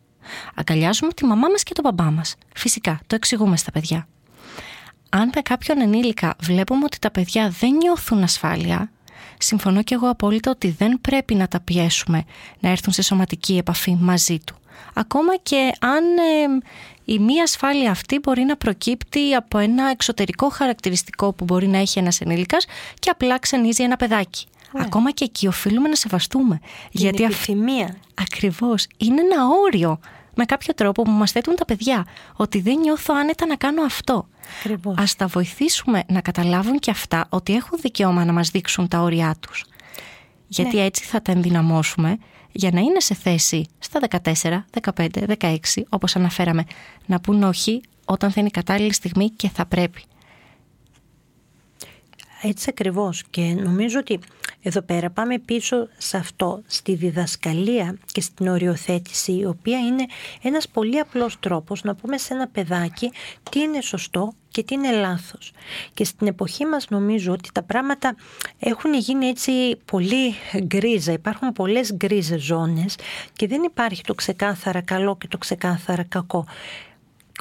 Αγκαλιάζουμε 0.56 1.12
τη 1.14 1.26
μαμά 1.26 1.48
μας 1.50 1.64
και 1.64 1.74
τον 1.74 1.84
μπαμπά 1.84 2.12
μας. 2.12 2.36
Φυσικά, 2.56 3.00
το 3.08 3.16
εξηγούμε 3.16 3.58
στα 3.58 3.72
παιδιά. 3.72 4.08
Αν 5.10 5.32
με 5.36 5.42
κάποιον 5.42 5.82
ενήλικα 5.82 6.36
βλέπουμε 6.40 6.84
ότι 6.84 7.00
τα 7.00 7.12
παιδιά 7.12 7.50
δεν 7.60 7.72
νιώθουν 7.72 8.24
ασφάλεια, 8.24 8.92
συμφωνώ 9.38 9.84
και 9.84 9.94
εγώ 9.94 10.10
απόλυτα 10.10 10.52
ότι 10.52 10.70
δεν 10.70 11.02
πρέπει 11.02 11.36
να 11.36 11.48
τα 11.48 11.60
πιέσουμε 11.60 12.24
να 12.60 12.70
έρθουν 12.70 12.94
σε 12.94 13.02
σωματική 13.02 13.58
επαφή 13.58 13.98
μαζί 14.00 14.40
του. 14.40 14.56
Ακόμα 14.94 15.38
και 15.38 15.72
αν 15.80 16.04
ε, 16.04 16.62
η 17.14 17.20
μη 17.20 17.42
ασφάλεια 17.42 17.92
αυτή 17.92 18.20
μπορεί 18.20 18.44
να 18.44 18.56
προκύπτει 18.56 19.34
από 19.34 19.58
ένα 19.58 19.90
εξωτερικό 19.90 20.50
χαρακτηριστικό 20.50 21.34
που 21.34 21.44
μπορεί 21.44 21.68
να 21.68 21.78
έχει 21.78 22.00
ένας 22.00 22.22
ενήλικας 22.22 22.66
και 23.00 23.10
απλά 23.10 23.40
ξενίζει 23.40 23.84
ένα 23.84 23.96
παιδάκι. 23.96 24.46
Ναι. 24.72 24.82
Ακόμα 24.84 25.12
και 25.12 25.24
εκεί 25.24 25.48
οφείλουμε 25.48 25.88
να 25.88 25.96
σεβαστούμε. 25.96 26.60
Την 26.62 27.02
γιατί 27.02 27.24
επιθυμία. 27.24 27.96
Ακριβώς. 28.14 28.88
Είναι 28.98 29.22
ένα 29.22 29.48
όριο 29.48 30.00
με 30.36 30.46
κάποιο 30.46 30.74
τρόπο 30.74 31.02
που 31.02 31.12
μας 31.12 31.32
θέτουν 31.32 31.56
τα 31.56 31.66
παιδιά 31.66 32.06
ότι 32.36 32.62
δεν 32.62 32.80
νιώθω 32.80 33.14
άνετα 33.18 33.46
να 33.46 33.56
κάνω 33.56 33.82
αυτό. 33.82 34.28
Ακριβώς. 34.60 34.96
Ας 34.98 35.16
τα 35.16 35.28
βοηθήσουμε 35.28 36.04
να 36.08 36.22
καταλάβουν 36.22 36.80
και 36.80 36.92
αυτά 36.92 37.26
ότι 37.30 37.56
έχουν 37.56 37.80
δικαίωμα 37.82 38.26
να 38.26 38.34
μας 38.34 38.50
δείξουν 38.50 38.88
τα 38.88 39.02
όρια 39.02 39.36
τους. 39.40 39.66
Γιατί 40.48 40.76
ναι. 40.76 40.84
έτσι 40.84 41.04
θα 41.04 41.22
τα 41.22 41.32
ενδυναμώσουμε 41.32 42.18
για 42.52 42.72
να 42.72 42.80
είναι 42.80 43.00
σε 43.00 43.14
θέση 43.14 43.66
στα 43.80 44.00
14, 44.24 44.64
15, 44.96 45.08
16, 45.40 45.58
όπως 45.90 46.16
αναφέραμε, 46.16 46.64
να 47.06 47.20
πούν 47.20 47.44
όχι 47.44 47.82
όταν 48.06 48.32
θα 48.32 48.40
είναι 48.40 48.50
η 48.50 48.52
κατάλληλη 48.52 48.94
στιγμή 48.94 49.30
και 49.30 49.50
θα 49.50 49.66
πρέπει. 49.66 50.04
Έτσι 52.42 52.66
ακριβώς 52.70 53.24
και 53.30 53.42
νομίζω 53.42 54.00
ότι 54.00 54.20
εδώ 54.62 54.82
πέρα 54.82 55.10
πάμε 55.10 55.40
πίσω 55.40 55.88
σε 55.98 56.18
αυτό, 56.18 56.62
στη 56.66 56.96
διδασκαλία 56.96 57.98
και 58.12 58.22
στην 58.22 58.48
οριοθέτηση 58.48 59.32
η 59.32 59.46
οποία 59.46 59.80
είναι 59.80 60.06
ένας 60.42 60.68
πολύ 60.68 61.00
απλός 61.00 61.40
τρόπος 61.40 61.84
να 61.84 61.96
πούμε 61.96 62.18
σε 62.18 62.34
ένα 62.34 62.48
παιδάκι 62.48 63.12
τι 63.52 63.60
είναι 63.60 63.82
σωστό 63.82 64.34
και 64.52 64.64
τι 64.64 64.74
είναι 64.74 64.92
λάθος. 64.92 65.52
Και 65.94 66.04
στην 66.04 66.28
εποχή 66.28 66.66
μας 66.66 66.90
νομίζω 66.90 67.32
ότι 67.32 67.50
τα 67.52 67.64
πράγματα 67.64 68.16
έχουν 68.60 68.94
γίνει 68.94 69.26
έτσι 69.26 69.76
πολύ 69.86 70.34
γκρίζα, 70.64 71.12
υπάρχουν 71.12 71.52
πολλές 71.52 71.94
γκρίζες 71.94 72.44
ζώνες 72.44 72.96
και 73.34 73.48
δεν 73.48 73.64
υπάρχει 73.64 74.04
το 74.04 74.14
ξεκάθαρα 74.14 74.82
καλό 74.82 75.18
και 75.18 75.28
το 75.28 75.38
ξεκάθαρα 75.38 76.04
κακό 76.04 76.46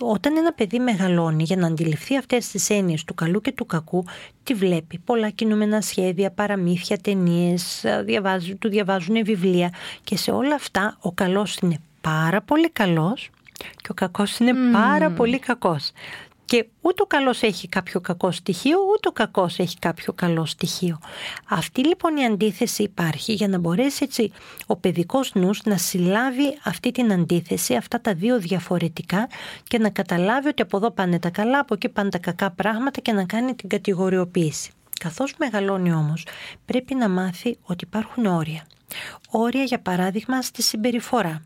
όταν 0.00 0.36
ένα 0.36 0.52
παιδί 0.52 0.78
μεγαλώνει 0.78 1.42
για 1.42 1.56
να 1.56 1.66
αντιληφθεί 1.66 2.16
αυτές 2.16 2.48
τις 2.48 2.70
έννοιες 2.70 3.04
του 3.04 3.14
καλού 3.14 3.40
και 3.40 3.52
του 3.52 3.66
κακού, 3.66 4.04
τι 4.44 4.54
βλέπει. 4.54 4.98
Πολλά 4.98 5.30
κινούμενα 5.30 5.80
σχέδια, 5.80 6.30
παραμύθια, 6.30 6.98
ταινίες, 6.98 7.84
του 8.58 8.68
διαβάζουν 8.68 9.24
βιβλία 9.24 9.72
και 10.04 10.16
σε 10.16 10.30
όλα 10.30 10.54
αυτά 10.54 10.96
ο 11.00 11.12
καλός 11.12 11.56
είναι 11.56 11.78
πάρα 12.00 12.40
πολύ 12.40 12.70
καλός 12.70 13.30
και 13.76 13.88
ο 13.90 13.94
κακός 13.94 14.38
είναι 14.38 14.52
πάρα 14.72 15.10
πολύ 15.10 15.38
κακός. 15.38 15.92
Και 16.50 16.66
ούτε 16.80 17.02
ο 17.02 17.06
καλός 17.06 17.42
έχει 17.42 17.68
κάποιο 17.68 18.00
κακό 18.00 18.30
στοιχείο, 18.30 18.78
ούτε 18.92 19.08
ο 19.08 19.12
κακός 19.12 19.58
έχει 19.58 19.78
κάποιο 19.78 20.12
καλό 20.12 20.44
στοιχείο. 20.44 20.98
Αυτή 21.48 21.86
λοιπόν 21.86 22.16
η 22.16 22.24
αντίθεση 22.24 22.82
υπάρχει 22.82 23.32
για 23.32 23.48
να 23.48 23.58
μπορέσει 23.58 24.04
έτσι 24.04 24.32
ο 24.66 24.76
παιδικός 24.76 25.34
νους 25.34 25.62
να 25.64 25.76
συλλάβει 25.76 26.58
αυτή 26.64 26.90
την 26.90 27.12
αντίθεση, 27.12 27.74
αυτά 27.74 28.00
τα 28.00 28.14
δύο 28.14 28.38
διαφορετικά 28.38 29.28
και 29.62 29.78
να 29.78 29.90
καταλάβει 29.90 30.48
ότι 30.48 30.62
από 30.62 30.76
εδώ 30.76 30.90
πάνε 30.90 31.18
τα 31.18 31.30
καλά, 31.30 31.58
από 31.58 31.74
εκεί 31.74 31.88
πάνε 31.88 32.10
τα 32.10 32.18
κακά 32.18 32.50
πράγματα 32.50 33.00
και 33.00 33.12
να 33.12 33.24
κάνει 33.24 33.54
την 33.54 33.68
κατηγοριοποίηση. 33.68 34.70
Καθώς 35.00 35.34
μεγαλώνει 35.38 35.92
όμως 35.92 36.26
πρέπει 36.64 36.94
να 36.94 37.08
μάθει 37.08 37.58
ότι 37.62 37.84
υπάρχουν 37.84 38.26
όρια. 38.26 38.66
Όρια 39.30 39.62
για 39.62 39.80
παράδειγμα 39.80 40.42
στη 40.42 40.62
συμπεριφορά 40.62 41.42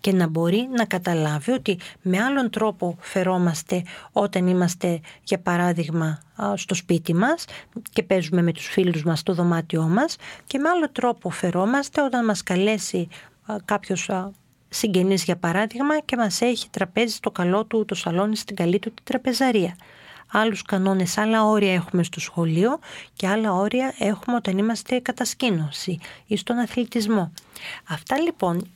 και 0.00 0.12
να 0.12 0.26
μπορεί 0.28 0.68
να 0.76 0.84
καταλάβει 0.84 1.50
ότι 1.50 1.78
με 2.02 2.22
άλλον 2.22 2.50
τρόπο 2.50 2.96
φερόμαστε 3.00 3.82
όταν 4.12 4.46
είμαστε 4.46 5.00
για 5.22 5.38
παράδειγμα 5.38 6.20
στο 6.54 6.74
σπίτι 6.74 7.14
μας 7.14 7.44
και 7.92 8.02
παίζουμε 8.02 8.42
με 8.42 8.52
τους 8.52 8.66
φίλους 8.66 9.04
μας 9.04 9.18
στο 9.18 9.34
δωμάτιό 9.34 9.82
μας 9.82 10.16
και 10.46 10.58
με 10.58 10.68
άλλο 10.68 10.90
τρόπο 10.90 11.30
φερόμαστε 11.30 12.02
όταν 12.02 12.24
μας 12.24 12.42
καλέσει 12.42 13.08
κάποιος 13.64 14.10
συγγενής 14.68 15.24
για 15.24 15.36
παράδειγμα 15.36 16.00
και 16.00 16.16
μας 16.16 16.40
έχει 16.40 16.68
τραπέζι 16.70 17.14
στο 17.14 17.30
καλό 17.30 17.64
του 17.64 17.84
το 17.84 17.94
σαλόνι 17.94 18.36
στην 18.36 18.56
καλή 18.56 18.78
του 18.78 18.94
την 18.94 19.04
τραπεζαρία. 19.04 19.76
Άλλους 20.34 20.62
κανόνες, 20.62 21.18
άλλα 21.18 21.44
όρια 21.44 21.72
έχουμε 21.72 22.02
στο 22.02 22.20
σχολείο 22.20 22.78
και 23.14 23.28
άλλα 23.28 23.52
όρια 23.52 23.94
έχουμε 23.98 24.36
όταν 24.36 24.58
είμαστε 24.58 24.98
κατασκήνωση 24.98 25.98
ή 26.26 26.36
στον 26.36 26.58
αθλητισμό. 26.58 27.32
Αυτά 27.88 28.20
λοιπόν 28.20 28.70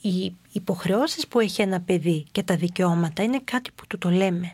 οι 0.00 0.36
υποχρεώσεις 0.52 1.28
που 1.28 1.40
έχει 1.40 1.62
ένα 1.62 1.80
παιδί 1.80 2.26
και 2.32 2.42
τα 2.42 2.56
δικαιώματα 2.56 3.22
είναι 3.22 3.40
κάτι 3.44 3.70
που 3.74 3.86
του 3.86 3.98
το 3.98 4.10
λέμε. 4.10 4.52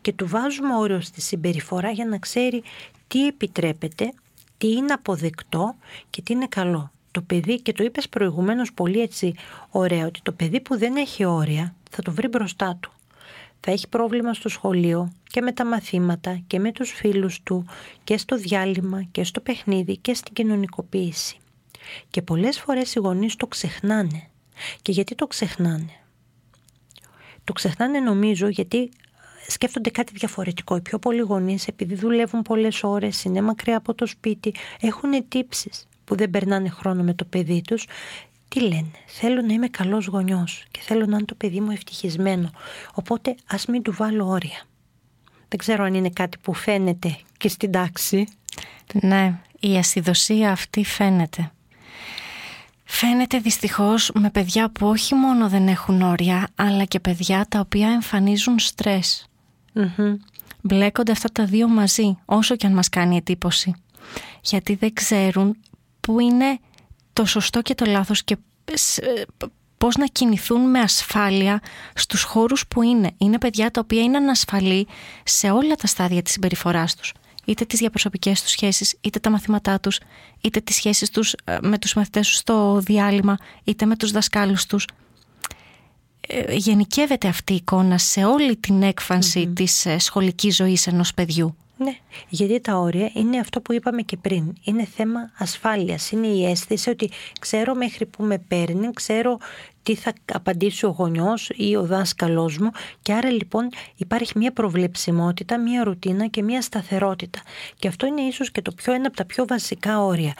και 0.00 0.12
του 0.12 0.28
βάζουμε 0.28 0.74
όριο 0.76 1.00
στη 1.00 1.20
συμπεριφορά 1.20 1.90
για 1.90 2.04
να 2.04 2.18
ξέρει 2.18 2.62
τι 3.08 3.26
επιτρέπεται, 3.26 4.12
τι 4.58 4.72
είναι 4.72 4.92
αποδεκτό 4.92 5.74
και 6.10 6.22
τι 6.22 6.32
είναι 6.32 6.46
καλό. 6.46 6.90
Το 7.10 7.22
παιδί, 7.22 7.60
και 7.60 7.72
το 7.72 7.84
είπες 7.84 8.08
προηγουμένως 8.08 8.72
πολύ 8.72 9.00
έτσι 9.00 9.34
ωραία, 9.70 10.06
ότι 10.06 10.20
το 10.22 10.32
παιδί 10.32 10.60
που 10.60 10.78
δεν 10.78 10.96
έχει 10.96 11.24
όρια 11.24 11.74
θα 11.90 12.02
το 12.02 12.12
βρει 12.12 12.28
μπροστά 12.28 12.76
του. 12.80 12.92
Θα 13.60 13.70
έχει 13.70 13.88
πρόβλημα 13.88 14.34
στο 14.34 14.48
σχολείο 14.48 15.12
και 15.24 15.40
με 15.40 15.52
τα 15.52 15.64
μαθήματα 15.64 16.40
και 16.46 16.58
με 16.58 16.72
τους 16.72 16.90
φίλους 16.90 17.42
του 17.42 17.66
και 18.04 18.18
στο 18.18 18.36
διάλειμμα 18.36 19.02
και 19.02 19.24
στο 19.24 19.40
παιχνίδι 19.40 19.96
και 19.96 20.14
στην 20.14 20.34
κοινωνικοποίηση. 20.34 21.36
Και 22.10 22.22
πολλές 22.22 22.60
φορές 22.60 22.94
οι 22.94 22.98
γονείς 22.98 23.36
το 23.36 23.46
ξεχνάνε. 23.46 24.30
Και 24.82 24.92
γιατί 24.92 25.14
το 25.14 25.26
ξεχνάνε; 25.26 25.90
Το 27.44 27.52
ξεχνάνε 27.52 28.00
νομίζω 28.00 28.48
γιατί 28.48 28.90
σκέφτονται 29.48 29.90
κάτι 29.90 30.12
διαφορετικό. 30.16 30.76
Οι 30.76 30.80
πιο 30.80 30.98
πολλοί 30.98 31.20
γονείς 31.20 31.66
επειδή 31.66 31.94
δουλεύουν 31.94 32.42
πολλές 32.42 32.82
ώρες, 32.82 33.24
είναι 33.24 33.40
μακριά 33.42 33.76
από 33.76 33.94
το 33.94 34.06
σπίτι, 34.06 34.54
έχουν 34.80 35.28
τύψεις 35.28 35.86
που 36.04 36.16
δεν 36.16 36.30
περνάνε 36.30 36.68
χρόνο 36.68 37.02
με 37.02 37.14
το 37.14 37.24
παιδί 37.24 37.62
τους. 37.62 37.86
Τι 38.48 38.60
λένε, 38.60 38.90
θέλω 39.06 39.42
να 39.42 39.52
είμαι 39.52 39.68
καλός 39.68 40.06
γονιός 40.06 40.64
και 40.70 40.80
θέλω 40.82 41.06
να 41.06 41.16
είναι 41.16 41.24
το 41.24 41.34
παιδί 41.34 41.60
μου 41.60 41.70
ευτυχισμένο. 41.70 42.50
Οπότε 42.94 43.34
ας 43.46 43.66
μην 43.66 43.82
του 43.82 43.92
βάλω 43.92 44.26
όρια. 44.26 44.62
Δεν 45.48 45.58
ξέρω 45.58 45.84
αν 45.84 45.94
είναι 45.94 46.10
κάτι 46.10 46.38
που 46.38 46.54
φαίνεται 46.54 47.18
και 47.36 47.48
στην 47.48 47.70
τάξη. 47.70 48.26
Ναι, 49.02 49.38
η 49.60 49.76
ασυδοσία 49.76 50.50
αυτή 50.50 50.84
φαίνεται. 50.84 51.50
Φαίνεται 52.88 53.38
δυστυχώς 53.38 54.10
με 54.14 54.30
παιδιά 54.30 54.70
που 54.70 54.86
όχι 54.86 55.14
μόνο 55.14 55.48
δεν 55.48 55.68
έχουν 55.68 56.02
όρια, 56.02 56.48
αλλά 56.54 56.84
και 56.84 57.00
παιδιά 57.00 57.46
τα 57.48 57.60
οποία 57.60 57.88
εμφανίζουν 57.88 58.58
στρες. 58.58 59.26
Μπλέκονται 60.60 61.12
αυτά 61.12 61.28
τα 61.32 61.44
δύο 61.44 61.68
μαζί, 61.68 62.18
όσο 62.24 62.56
και 62.56 62.66
αν 62.66 62.72
μας 62.72 62.88
κάνει 62.88 63.16
εντύπωση. 63.16 63.74
Γιατί 64.40 64.74
δεν 64.74 64.92
ξέρουν 64.92 65.56
που 66.00 66.20
είναι 66.20 66.58
το 67.12 67.24
σωστό 67.24 67.62
και 67.62 67.74
το 67.74 67.84
λάθος 67.84 68.24
και 68.24 68.36
ε, 68.64 69.22
πώς 69.78 69.96
να 69.96 70.06
κινηθούν 70.06 70.70
με 70.70 70.78
ασφάλεια 70.80 71.60
στους 71.94 72.22
χώρους 72.22 72.66
που 72.66 72.82
είναι. 72.82 73.10
Είναι 73.18 73.38
παιδιά 73.38 73.70
τα 73.70 73.80
οποία 73.80 74.02
είναι 74.02 74.16
ανασφαλή 74.16 74.86
σε 75.24 75.50
όλα 75.50 75.74
τα 75.74 75.86
στάδια 75.86 76.22
της 76.22 76.32
συμπεριφοράς 76.32 76.94
τους 76.94 77.12
είτε 77.46 77.64
τις 77.64 77.78
διαπροσωπικές 77.78 78.42
τους 78.42 78.50
σχέσεις, 78.50 78.96
είτε 79.00 79.18
τα 79.18 79.30
μαθήματά 79.30 79.80
τους, 79.80 80.00
είτε 80.40 80.60
τις 80.60 80.74
σχέσεις 80.74 81.10
τους 81.10 81.34
ε, 81.44 81.58
με 81.62 81.78
τους 81.78 81.94
μαθητές 81.94 82.28
τους 82.28 82.36
στο 82.36 82.80
διάλειμμα, 82.84 83.36
είτε 83.64 83.86
με 83.86 83.96
τους 83.96 84.10
δασκάλους 84.10 84.66
τους. 84.66 84.86
Ε, 86.20 86.54
γενικεύεται 86.54 87.28
αυτή 87.28 87.52
η 87.52 87.56
εικόνα 87.56 87.98
σε 87.98 88.24
όλη 88.24 88.56
την 88.56 88.82
εκφανση 88.82 89.46
της 89.46 89.86
ε, 89.86 89.98
σχολικής 89.98 90.56
ζωής 90.56 90.86
ενός 90.86 91.14
παιδιού. 91.14 91.56
Ναι, 91.78 91.96
γιατί 92.28 92.60
τα 92.60 92.76
όρια 92.76 93.10
είναι 93.14 93.38
αυτό 93.38 93.60
που 93.60 93.72
είπαμε 93.72 94.02
και 94.02 94.16
πριν. 94.16 94.54
Είναι 94.64 94.84
θέμα 94.84 95.30
ασφάλειας. 95.38 96.10
Είναι 96.10 96.26
η 96.26 96.46
αίσθηση 96.46 96.90
ότι 96.90 97.10
ξέρω 97.40 97.74
μέχρι 97.74 98.06
που 98.06 98.22
με 98.22 98.38
παίρνει, 98.38 98.90
ξέρω 98.92 99.38
τι 99.82 99.94
θα 99.94 100.12
απαντήσει 100.32 100.86
ο 100.86 100.88
γονιός 100.88 101.50
ή 101.54 101.76
ο 101.76 101.82
δάσκαλός 101.82 102.58
μου 102.58 102.70
και 103.02 103.12
άρα 103.12 103.30
λοιπόν 103.30 103.68
υπάρχει 103.96 104.32
μια 104.38 104.52
προβλεψιμότητα, 104.52 105.58
μια 105.58 105.84
ρουτίνα 105.84 106.26
και 106.26 106.42
μια 106.42 106.62
σταθερότητα. 106.62 107.40
Και 107.78 107.88
αυτό 107.88 108.06
είναι 108.06 108.20
ίσως 108.20 108.50
και 108.50 108.62
το 108.62 108.72
πιο 108.72 108.92
ένα 108.92 109.06
από 109.06 109.16
τα 109.16 109.24
πιο 109.24 109.46
βασικά 109.46 110.04
όρια. 110.04 110.34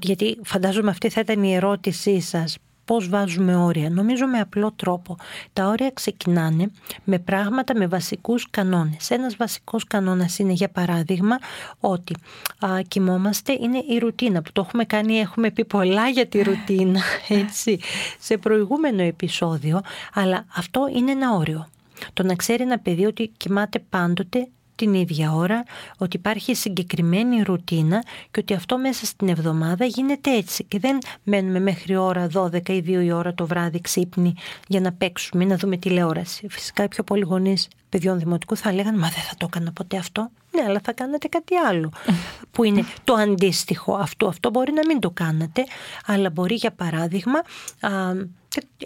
Γιατί 0.00 0.38
φαντάζομαι 0.44 0.90
αυτή 0.90 1.08
θα 1.08 1.20
ήταν 1.20 1.42
η 1.42 1.54
ερώτησή 1.54 2.20
σας 2.20 2.58
πώς 2.90 3.08
βάζουμε 3.08 3.56
όρια. 3.56 3.90
Νομίζω 3.90 4.26
με 4.26 4.40
απλό 4.40 4.72
τρόπο. 4.76 5.16
Τα 5.52 5.66
όρια 5.66 5.90
ξεκινάνε 5.90 6.70
με 7.04 7.18
πράγματα, 7.18 7.76
με 7.76 7.86
βασικούς 7.86 8.50
κανόνες. 8.50 9.10
Ένας 9.10 9.36
βασικός 9.36 9.84
κανόνας 9.84 10.38
είναι 10.38 10.52
για 10.52 10.68
παράδειγμα 10.68 11.38
ότι 11.80 12.14
α, 12.58 12.80
κοιμόμαστε, 12.88 13.52
είναι 13.60 13.78
η 13.88 13.98
ρουτίνα 13.98 14.42
που 14.42 14.52
το 14.52 14.62
έχουμε 14.66 14.84
κάνει, 14.84 15.18
έχουμε 15.18 15.50
πει 15.50 15.64
πολλά 15.64 16.08
για 16.08 16.26
τη 16.26 16.42
ρουτίνα 16.42 17.00
έτσι, 17.42 17.80
σε 18.18 18.36
προηγούμενο 18.36 19.02
επεισόδιο, 19.02 19.80
αλλά 20.14 20.44
αυτό 20.54 20.88
είναι 20.94 21.10
ένα 21.10 21.32
όριο. 21.32 21.68
Το 22.12 22.22
να 22.22 22.34
ξέρει 22.34 22.62
ένα 22.62 22.78
παιδί 22.78 23.04
ότι 23.04 23.32
κοιμάται 23.36 23.78
πάντοτε 23.78 24.48
την 24.80 24.94
ίδια 24.94 25.32
ώρα, 25.32 25.62
ότι 25.98 26.16
υπάρχει 26.16 26.54
συγκεκριμένη 26.54 27.42
ρουτίνα 27.42 28.02
και 28.30 28.40
ότι 28.40 28.54
αυτό 28.54 28.78
μέσα 28.78 29.06
στην 29.06 29.28
εβδομάδα 29.28 29.84
γίνεται 29.84 30.36
έτσι 30.36 30.64
και 30.64 30.78
δεν 30.78 30.98
μένουμε 31.22 31.60
μέχρι 31.60 31.96
ώρα 31.96 32.28
12 32.34 32.68
ή 32.68 32.82
2 32.86 32.88
η 32.88 33.12
ώρα 33.12 33.34
το 33.34 33.46
βράδυ 33.46 33.80
ξύπνη 33.80 34.34
για 34.66 34.80
να 34.80 34.92
παίξουμε 34.92 35.44
ή 35.44 35.46
να 35.46 35.56
δούμε 35.56 35.76
τηλεόραση. 35.76 36.46
Φυσικά 36.48 36.84
οι 36.84 36.88
πιο 36.88 37.02
πολλοί 37.02 37.22
γονείς 37.22 37.68
παιδιών 37.88 38.18
δημοτικού 38.18 38.56
θα 38.56 38.72
λέγανε 38.72 38.98
Μα 38.98 39.08
δεν 39.08 39.22
θα 39.22 39.34
το 39.36 39.46
έκανα 39.48 39.72
ποτέ 39.72 39.96
αυτό. 39.96 40.30
Ναι, 40.50 40.62
αλλά 40.68 40.80
θα 40.84 40.92
κάνετε 40.92 41.28
κάτι 41.28 41.56
άλλο 41.56 41.92
που 42.52 42.64
είναι 42.64 42.84
το 43.04 43.14
αντίστοιχο 43.14 43.94
αυτού. 43.94 44.28
Αυτό 44.28 44.50
μπορεί 44.50 44.72
να 44.72 44.86
μην 44.86 45.00
το 45.00 45.10
κάνατε, 45.10 45.64
αλλά 46.06 46.30
μπορεί 46.30 46.54
για 46.54 46.70
παράδειγμα, 46.72 47.40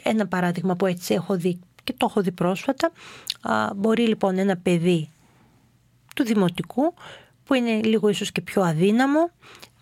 ένα 0.02 0.26
παράδειγμα 0.26 0.76
που 0.76 0.87
έτσι 0.87 1.14
έχω 1.14 1.37
δει 1.37 1.59
και 1.85 1.94
το 1.96 2.07
έχω 2.11 2.20
δει 2.20 2.33
πρόσφατα, 2.33 2.92
μπορεί 3.76 4.09
λοιπόν 4.09 4.38
ένα 4.38 4.57
παιδί 4.57 5.09
του 6.14 6.24
δημοτικού 6.24 6.94
που 7.44 7.55
είναι 7.55 7.81
λίγο 7.83 8.09
ίσως 8.09 8.33
και 8.33 8.40
πιο 8.40 8.62
αδύναμο 8.62 9.31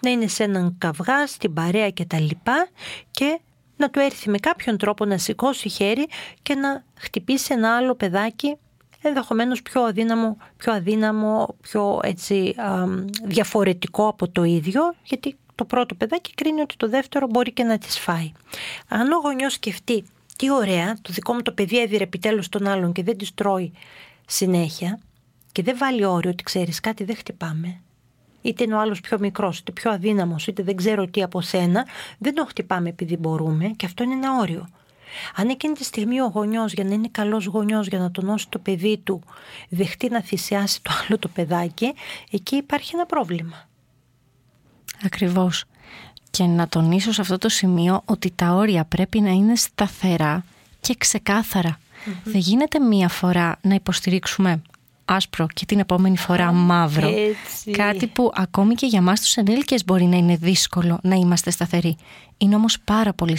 να 0.01 0.11
είναι 0.11 0.27
σε 0.27 0.45
έναν 0.45 0.75
καυγά, 0.79 1.27
στην 1.27 1.55
παρέα 1.55 1.90
και 1.90 2.05
τα 2.05 2.21
λοιπά 2.21 2.68
και 3.11 3.40
να 3.77 3.90
του 3.90 3.99
έρθει 3.99 4.31
με 4.31 4.38
κάποιον 4.38 4.77
τρόπο 4.77 5.05
να 5.05 5.18
σηκώσει 5.18 5.68
χέρι 5.68 6.07
και 6.42 6.55
να 6.55 6.85
χτυπήσει 6.95 7.55
ένα 7.55 7.77
άλλο 7.77 7.95
παιδάκι 7.95 8.57
ενδεχομένως 9.03 9.62
πιο 9.62 9.83
αδύναμο, 9.83 10.37
πιο 10.57 10.73
αδύναμο, 10.73 11.57
πιο 11.61 12.01
έτσι 12.03 12.55
διαφορετικό 13.25 14.09
από 14.09 14.29
το 14.29 14.45
ίδιο 14.45 14.95
γιατί 15.03 15.37
το 15.55 15.64
πρώτο 15.64 15.95
παιδάκι 15.95 16.35
κρίνει 16.35 16.61
ότι 16.61 16.77
το 16.77 16.88
δεύτερο 16.88 17.27
μπορεί 17.27 17.53
και 17.53 17.62
να 17.62 17.79
τις 17.79 17.99
φάει. 17.99 18.33
Αν 18.88 19.12
ο 19.12 19.18
γονιός 19.18 19.53
σκεφτεί 19.53 20.05
τι 20.37 20.51
ωραία, 20.51 20.97
το 21.03 21.12
δικό 21.12 21.35
μου 21.35 21.42
το 21.42 21.53
παιδί 21.53 21.81
έδιρε 21.81 22.03
επιτέλους 22.03 22.49
τον 22.49 22.66
άλλον 22.66 22.92
και 22.92 23.03
δεν 23.03 23.16
της 23.16 23.35
τρώει 23.35 23.73
συνέχεια, 24.27 24.99
και 25.53 25.62
δεν 25.62 25.79
βάλει 25.79 26.05
όριο 26.05 26.31
ότι 26.31 26.43
ξέρεις 26.43 26.81
κάτι 26.81 27.05
δεν 27.05 27.17
χτυπάμε, 27.17 27.81
είτε 28.43 28.65
είναι 28.65 28.75
ο 28.75 28.81
άλλος 28.81 29.01
πιο 29.01 29.19
μικρός, 29.19 29.59
είτε 29.59 29.73
πιο 29.73 29.91
αδύναμος, 29.91 30.47
είτε 30.47 30.62
δεν 30.62 30.77
ξέρω 30.77 31.07
τι 31.07 31.23
από 31.23 31.41
σένα, 31.41 31.87
δεν 32.19 32.35
το 32.35 32.47
χτυπάμε 32.47 32.88
επειδή 32.88 33.17
μπορούμε 33.17 33.69
και 33.69 33.87
αυτό 33.87 34.03
είναι 34.03 34.15
ένα 34.15 34.38
όριο. 34.41 34.69
Αν 35.37 35.49
εκείνη 35.49 35.75
τη 35.75 35.85
στιγμή 35.85 36.21
ο 36.21 36.31
γονιός, 36.35 36.73
για 36.73 36.85
να 36.85 36.95
είναι 36.95 37.09
καλός 37.11 37.45
γονιός, 37.45 37.87
για 37.87 37.99
να 37.99 38.11
τονώσει 38.11 38.49
το 38.49 38.59
παιδί 38.59 38.99
του, 38.99 39.23
δεχτεί 39.69 40.09
να 40.09 40.21
θυσιάσει 40.21 40.83
το 40.83 40.91
άλλο 41.07 41.19
το 41.19 41.29
παιδάκι, 41.29 41.95
εκεί 42.31 42.57
υπάρχει 42.57 42.91
ένα 42.95 43.07
πρόβλημα. 43.07 43.69
Ακριβώς. 45.05 45.65
Και 46.31 46.45
να 46.45 46.69
τονίσω 46.69 47.12
σε 47.12 47.21
αυτό 47.21 47.38
το 47.38 47.49
σημείο 47.49 48.03
ότι 48.05 48.33
τα 48.35 48.53
όρια 48.53 48.85
πρέπει 48.85 49.21
να 49.21 49.31
είναι 49.31 49.57
σταθερά 49.57 50.45
και 50.81 50.95
ξεκάθαρα. 50.99 51.79
Δεν 52.25 52.41
γίνεται 52.41 52.79
μία 52.79 53.09
φορά 53.09 53.59
να 53.62 53.75
υποστηρίξουμε 53.75 54.62
άσπρο 55.05 55.47
και 55.55 55.65
την 55.65 55.79
επόμενη 55.79 56.17
φορά 56.17 56.53
μαύρο. 56.53 57.11
Κάτι 57.71 58.07
που 58.07 58.31
ακόμη 58.35 58.75
και 58.75 58.87
για 58.87 59.03
μας 59.03 59.21
τους 59.21 59.37
ενήλικες 59.37 59.85
μπορεί 59.85 60.05
να 60.05 60.17
είναι 60.17 60.37
δύσκολο 60.37 60.99
να 61.03 61.15
είμαστε 61.15 61.51
σταθεροί. 61.51 61.97
Είναι 62.37 62.55
όμως 62.55 62.81
πάρα 62.81 63.12
πολύ 63.12 63.38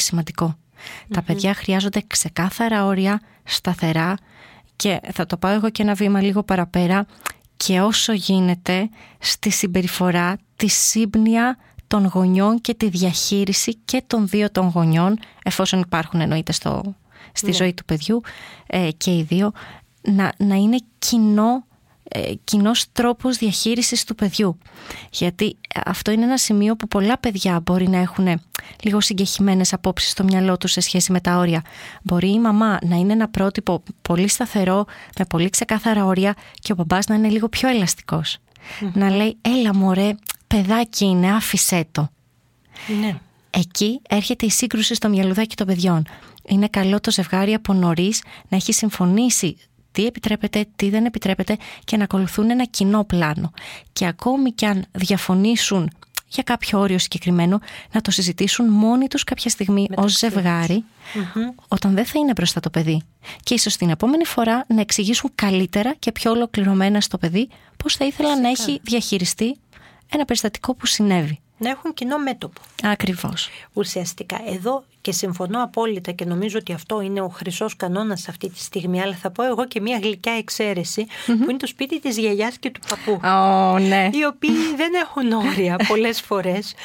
Τα 1.14 1.22
παιδιά 1.22 1.54
χρειάζονται 1.54 2.04
ξεκάθαρα 2.08 2.86
όρια, 2.86 3.22
σταθερά 3.44 4.16
και 4.76 5.00
θα 5.14 5.26
το 5.26 5.38
πάω 5.38 5.54
εγώ 5.54 5.70
και 5.70 5.82
ένα 5.82 5.94
βήμα 5.94 6.22
λίγο 6.22 6.44
παραπέρα 6.44 7.06
και 7.58 7.82
όσο 7.82 8.14
γίνεται 8.14 8.90
στη 9.20 9.50
συμπεριφορά, 9.50 10.38
τη 10.56 10.68
σύμπνοια 10.68 11.58
των 11.88 12.06
γονιών 12.06 12.62
και 12.62 12.74
τη 12.74 12.90
διαχείριση 12.90 13.76
και 13.76 14.04
των 14.08 14.28
δύο 14.28 14.52
των 14.52 14.68
γονιών, 14.68 15.20
εφόσον 15.44 15.80
υπάρχουν 15.80 16.22
εννοείται 16.22 16.52
στο, 16.52 16.96
στη 17.32 17.46
ναι. 17.46 17.54
ζωή 17.54 17.74
του 17.74 17.86
παιδιού 17.86 18.22
ε, 18.68 18.90
και 18.98 19.12
οι 19.12 19.24
δύο, 19.24 19.52
να, 20.12 20.34
να 20.38 20.56
είναι 20.56 20.78
κοινό 21.00 21.66
ε, 22.16 22.34
κοινός 22.44 22.86
τρόπος 22.92 23.38
διαχείρισης 23.38 24.04
του 24.04 24.16
παιδιού. 24.16 24.58
Γιατί 25.12 25.58
αυτό 25.86 26.12
είναι 26.12 26.24
ένα 26.24 26.38
σημείο 26.38 26.76
που 26.76 26.88
πολλά 26.88 27.18
παιδιά 27.18 27.60
μπορεί 27.60 27.90
να 27.90 27.98
έχουν 27.98 28.42
λίγο 28.84 29.02
συγκεχημένες 29.02 29.74
απόψεις 29.74 30.12
στο 30.12 30.24
μυαλό 30.24 30.58
τους 30.58 30.72
σε 30.72 30.82
σχέση 30.82 31.12
με 31.12 31.22
τα 31.22 31.38
όρια. 31.38 31.62
Μπορεί 32.04 32.34
η 32.34 32.40
μαμά 32.40 32.78
να 32.82 32.96
είναι 32.96 33.14
ένα 33.14 33.30
πρότυπο 33.30 33.84
πολύ 34.02 34.28
σταθερό, 34.28 34.86
με 35.20 35.26
πολύ 35.26 35.50
ξεκάθαρα 35.50 36.06
όρια 36.06 36.36
και 36.54 36.72
ο 36.72 36.76
μπαμπάς 36.76 37.08
να 37.08 37.16
είναι 37.16 37.30
λίγο 37.30 37.50
πιο 37.50 37.70
ελαστικος 37.70 38.38
Να 38.94 39.10
λέει 39.10 39.38
έλα 39.42 39.76
μωρέ 39.76 40.16
παιδάκι 40.48 41.06
είναι 41.06 41.32
άφησέ 41.32 41.86
το. 41.92 42.10
Ναι. 43.02 43.20
Εκεί 43.50 44.02
έρχεται 44.10 44.46
η 44.46 44.50
σύγκρουση 44.50 44.96
στο 44.96 45.10
μυαλουδάκι 45.10 45.56
των 45.56 45.68
παιδιών. 45.68 46.08
Είναι 46.48 46.68
καλό 46.68 47.00
το 47.00 47.12
ζευγάρι 47.12 47.54
από 47.54 47.74
νωρίς 47.74 48.24
να 48.50 48.58
έχει 48.58 48.74
συμφωνήσει 48.74 49.58
τι 49.94 50.06
επιτρέπεται, 50.06 50.66
τι 50.76 50.90
δεν 50.90 51.06
επιτρέπεται 51.06 51.58
και 51.84 51.98
να 51.98 52.04
ακολουθούν 52.04 52.50
ένα 52.50 52.66
κοινό 52.66 53.04
πλάνο. 53.04 53.52
Και 53.94 54.06
ακόμη 54.06 54.52
κι 54.52 54.66
αν 54.66 54.86
διαφωνήσουν 54.92 55.90
για 56.28 56.44
κάποιο 56.44 56.80
όριο 56.80 56.98
συγκεκριμένο 56.98 57.60
να 57.92 58.02
το 58.02 58.12
συζητήσουν 58.12 58.70
μόνοι 58.70 59.08
τους 59.08 59.24
κάποια 59.24 59.50
στιγμή 59.50 59.88
ως 59.96 60.18
ζευγάρι 60.18 60.84
όταν 61.68 61.94
δεν 61.94 62.06
θα 62.06 62.20
είναι 62.20 62.32
μπροστά 62.32 62.60
το 62.60 62.70
παιδί. 62.70 63.02
Και 63.44 63.54
ίσως 63.54 63.78
την 63.78 63.90
επόμενη 63.90 64.26
φορά 64.26 64.66
να 64.68 64.82
εξηγήσουν 64.82 65.32
καλύτερα 65.36 65.94
και 66.00 66.12
πιο 66.12 66.32
ολοκληρωμένα 66.32 67.02
στο 67.02 67.18
παιδί 67.18 67.50
πώς 67.78 67.96
θα 67.96 68.06
ήθελα 68.06 68.40
να 68.40 68.50
έχει 68.50 68.80
διαχειριστεί 68.84 69.58
ένα 70.14 70.26
περιστατικό 70.26 70.76
που 70.76 70.86
συνέβη. 70.86 71.40
Να 71.58 71.70
έχουν 71.70 71.94
κοινό 71.94 72.18
μέτωπο. 72.18 72.62
Ακριβώς. 72.84 73.50
Ουσιαστικά 73.74 74.42
εδώ 74.48 74.84
και 75.02 75.12
συμφωνώ 75.12 75.64
απόλυτα 75.64 76.12
και 76.12 76.26
νομίζω 76.26 76.58
ότι 76.60 76.74
αυτό 76.74 77.02
είναι 77.02 77.22
ο 77.22 77.28
χρυσός 77.28 77.76
κανόνας 77.76 78.28
αυτή 78.28 78.50
τη 78.50 78.60
στιγμή. 78.60 79.02
Αλλά 79.02 79.16
θα 79.16 79.32
πω 79.32 79.44
εγώ 79.44 79.68
και 79.68 79.82
μια 79.82 79.98
γλυκιά 79.98 80.34
εξαίρεση 80.34 81.08
που 81.26 81.50
είναι 81.50 81.58
το 81.58 81.68
σπίτι 81.68 82.00
της 82.00 82.18
γιαγιάς 82.18 82.58
και 82.58 82.70
του 82.70 82.80
παππού. 82.90 83.20
Oh, 83.24 83.88
ναι. 83.88 84.10
Οι 84.12 84.26
οποίοι 84.26 84.76
δεν 84.76 84.94
έχουν 84.94 85.32
όρια 85.32 85.76
πολλές 85.88 86.22
φορές. 86.22 86.76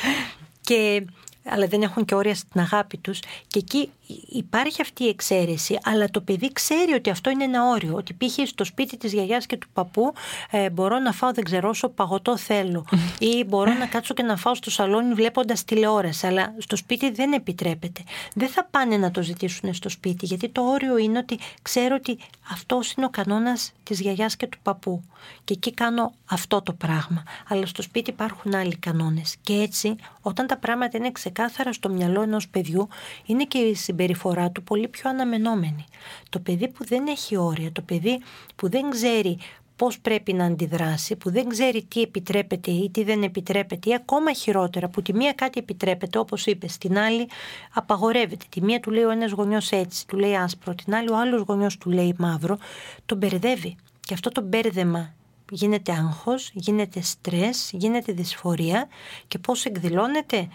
Και 0.61 1.05
αλλά 1.51 1.67
δεν 1.67 1.83
έχουν 1.83 2.05
και 2.05 2.15
όρια 2.15 2.35
στην 2.35 2.61
αγάπη 2.61 2.97
τους. 2.97 3.21
Και 3.47 3.59
εκεί 3.59 3.91
υπάρχει 4.29 4.83
αυτή 4.83 5.05
η 5.05 5.09
εξαίρεση 5.09 5.79
αλλά 5.83 6.09
το 6.11 6.21
παιδί 6.21 6.53
ξέρει 6.53 6.93
ότι 6.93 7.11
αυτό 7.11 7.31
είναι 7.31 7.45
ένα 7.45 7.69
όριο. 7.69 7.95
Ότι 7.95 8.13
πήγε 8.13 8.45
στο 8.45 8.65
σπίτι 8.65 8.97
της 8.97 9.13
γιαγιάς 9.13 9.47
και 9.47 9.57
του 9.57 9.69
παππού 9.73 10.13
ε, 10.51 10.71
μπορώ 10.71 10.99
να 10.99 11.13
φάω 11.13 11.33
δεν 11.33 11.45
ξέρω 11.45 11.69
όσο 11.69 11.89
παγωτό 11.89 12.37
θέλω. 12.37 12.85
Ή 13.19 13.45
μπορώ 13.45 13.73
να 13.73 13.87
κάτσω 13.87 14.15
και 14.15 14.23
να 14.23 14.37
φάω 14.37 14.55
στο 14.55 14.71
σαλόνι 14.71 15.15
βλέποντας 15.15 15.65
τηλεόραση 15.65 16.27
αλλά 16.27 16.55
στο 16.59 16.77
σπίτι 16.77 17.11
δεν 17.11 17.33
επιτρέπεται. 17.33 18.03
Δεν 18.35 18.49
θα 18.49 18.65
πάνε 18.71 18.97
να 18.97 19.11
το 19.11 19.23
ζητήσουν 19.23 19.75
στο 19.75 19.89
σπίτι 19.89 20.27
γιατί 20.27 20.49
το 20.49 20.63
όριο 20.63 20.97
είναι 20.97 21.19
ότι 21.19 21.39
ξέρω 21.63 21.95
ότι 21.95 22.19
αυτός 22.51 22.93
είναι 22.93 23.07
ο 23.07 23.11
κανόνας 23.11 23.73
της 23.83 24.01
γιαγιάς 24.01 24.37
και 24.37 24.47
του 24.47 24.59
παππού. 24.63 25.05
Και 25.45 25.53
εκεί 25.53 25.75
κάνω 25.75 26.13
αυτό 26.25 26.63
το 26.63 26.73
πράγμα. 26.73 27.23
Αλλά 27.49 27.67
στο 27.67 27.83
σπίτι 27.83 28.11
υπάρχουν 28.11 28.55
άλλοι 28.55 28.77
κανόνες. 28.77 29.37
Και 29.41 29.53
έτσι 29.53 29.97
όταν 30.21 30.47
τα 30.47 30.57
πράγματα 30.57 30.97
είναι 30.97 31.11
ξεκάθαρα 31.13 31.38
στο 31.71 31.89
μυαλό 31.89 32.23
ενός 32.23 32.49
παιδιού 32.49 32.89
είναι 33.27 33.45
και 33.45 33.59
η 33.59 33.75
συμπεριφορά 33.75 34.51
του 34.51 34.63
πολύ 34.63 34.89
πιο 34.89 35.11
αναμενόμενη. 35.11 35.85
Το 36.29 36.39
παιδί 36.39 36.69
που 36.69 36.85
δεν 36.85 37.07
έχει 37.07 37.37
όρια, 37.37 37.73
το 37.73 37.83
παιδί 37.83 38.21
που 38.57 38.69
δεν 38.69 38.91
ξέρει 38.91 39.39
πώς 39.77 39.99
πρέπει 40.01 40.33
να 40.33 40.45
αντιδράσει, 40.45 41.17
που 41.17 41.31
δεν 41.31 41.49
ξέρει 41.49 41.83
τι 41.83 42.03
επιτρέπεται 42.03 42.71
ή 42.71 42.91
τι 42.91 43.05
δεν 43.05 43.23
επιτρέπεται 43.23 43.91
ή 43.91 43.95
ακόμα 43.95 44.33
χειρότερα 44.33 44.89
που 44.89 45.03
τη 45.03 45.15
μία 45.15 45.33
κάτι 45.33 45.59
επιτρέπεται 45.59 46.19
όπως 46.19 46.47
είπες, 46.47 46.73
στην 46.73 46.99
άλλη 46.99 47.29
απαγορεύεται. 47.73 48.45
Τη 48.49 48.63
μία 48.63 48.81
του 48.81 48.91
λέει 48.91 49.03
ο 49.03 49.11
ένας 49.11 49.31
γονιός 49.31 49.71
έτσι, 49.71 50.07
του 50.07 50.17
λέει 50.17 50.37
άσπρο, 50.37 50.75
την 50.75 50.95
άλλη 50.95 51.11
ο 51.11 51.17
άλλος 51.17 51.41
γονιός 51.41 51.79
του 51.79 51.91
λέει 51.91 52.15
μαύρο, 52.19 52.59
τον 53.07 53.19
μπερδεύει. 53.19 53.77
Και 54.01 54.15
αυτό 54.15 54.31
το 54.31 54.41
μπέρδεμα 54.41 55.15
γίνεται 55.51 55.93
άγχος, 55.93 56.51
γίνεται 56.53 57.01
στρες, 57.01 57.71
γίνεται 57.73 58.13
δυσφορία 58.13 58.89
και 59.29 59.39
πώς 59.39 59.65
εκδηλώνεται; 59.65 60.49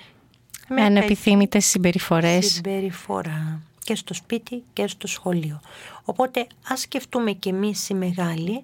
Με 0.70 0.82
ανεπιθύμητες 0.82 1.66
συμπεριφορές. 1.66 2.46
Συμπεριφορά 2.46 3.62
και 3.84 3.96
στο 3.96 4.14
σπίτι 4.14 4.64
και 4.74 4.88
στο 4.88 5.08
σχολείο. 5.08 5.60
Οπότε 6.04 6.48
ας 6.68 6.80
σκεφτούμε 6.80 7.32
και 7.32 7.50
εμείς 7.50 7.90
οι 7.90 7.94
μεγάλοι 7.94 8.64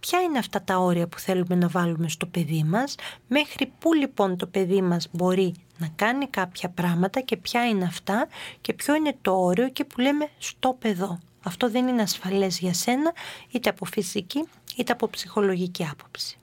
ποια 0.00 0.20
είναι 0.20 0.38
αυτά 0.38 0.62
τα 0.62 0.76
όρια 0.76 1.08
που 1.08 1.18
θέλουμε 1.18 1.54
να 1.54 1.68
βάλουμε 1.68 2.08
στο 2.08 2.26
παιδί 2.26 2.62
μας, 2.62 2.94
μέχρι 3.28 3.72
πού 3.78 3.94
λοιπόν 3.94 4.36
το 4.36 4.46
παιδί 4.46 4.82
μας 4.82 5.08
μπορεί 5.12 5.54
να 5.78 5.88
κάνει 5.96 6.26
κάποια 6.26 6.68
πράγματα 6.68 7.20
και 7.20 7.36
ποια 7.36 7.68
είναι 7.68 7.84
αυτά 7.84 8.28
και 8.60 8.72
ποιο 8.72 8.94
είναι 8.94 9.16
το 9.22 9.32
όριο 9.32 9.68
και 9.68 9.84
που 9.84 10.00
λέμε 10.00 10.28
στο 10.38 10.76
παιδό. 10.78 11.18
Αυτό 11.44 11.70
δεν 11.70 11.86
είναι 11.86 12.02
ασφαλές 12.02 12.58
για 12.58 12.74
σένα 12.74 13.12
είτε 13.50 13.68
από 13.70 13.84
φυσική 13.84 14.48
είτε 14.76 14.92
από 14.92 15.08
ψυχολογική 15.08 15.86
άποψη. 15.90 16.38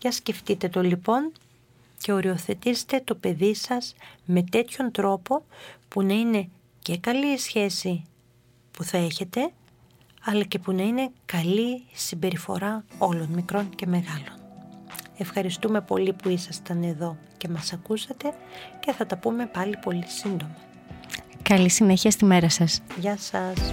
Για 0.00 0.12
σκεφτείτε 0.12 0.68
το 0.68 0.82
λοιπόν 0.82 1.32
και 1.98 2.12
οριοθετήστε 2.12 3.00
το 3.04 3.14
παιδί 3.14 3.54
σας 3.54 3.94
με 4.24 4.42
τέτοιον 4.42 4.90
τρόπο 4.90 5.44
που 5.88 6.02
να 6.02 6.14
είναι 6.14 6.48
και 6.78 6.98
καλή 6.98 7.26
η 7.26 7.38
σχέση 7.38 8.04
που 8.70 8.84
θα 8.84 8.98
έχετε 8.98 9.50
αλλά 10.24 10.42
και 10.42 10.58
που 10.58 10.72
να 10.72 10.82
είναι 10.82 11.10
καλή 11.26 11.70
η 11.70 11.84
συμπεριφορά 11.92 12.84
όλων 12.98 13.28
μικρών 13.34 13.70
και 13.74 13.86
μεγάλων. 13.86 14.34
Ευχαριστούμε 15.18 15.80
πολύ 15.80 16.12
που 16.12 16.28
ήσασταν 16.28 16.82
εδώ 16.82 17.16
και 17.36 17.48
μας 17.48 17.72
ακούσατε 17.72 18.32
και 18.80 18.92
θα 18.92 19.06
τα 19.06 19.16
πούμε 19.16 19.46
πάλι 19.46 19.76
πολύ 19.76 20.04
σύντομα. 20.06 20.56
Καλή 21.42 21.68
συνέχεια 21.68 22.10
στη 22.10 22.24
μέρα 22.24 22.48
σας. 22.48 22.80
Γεια 22.98 23.16
σας. 23.16 23.72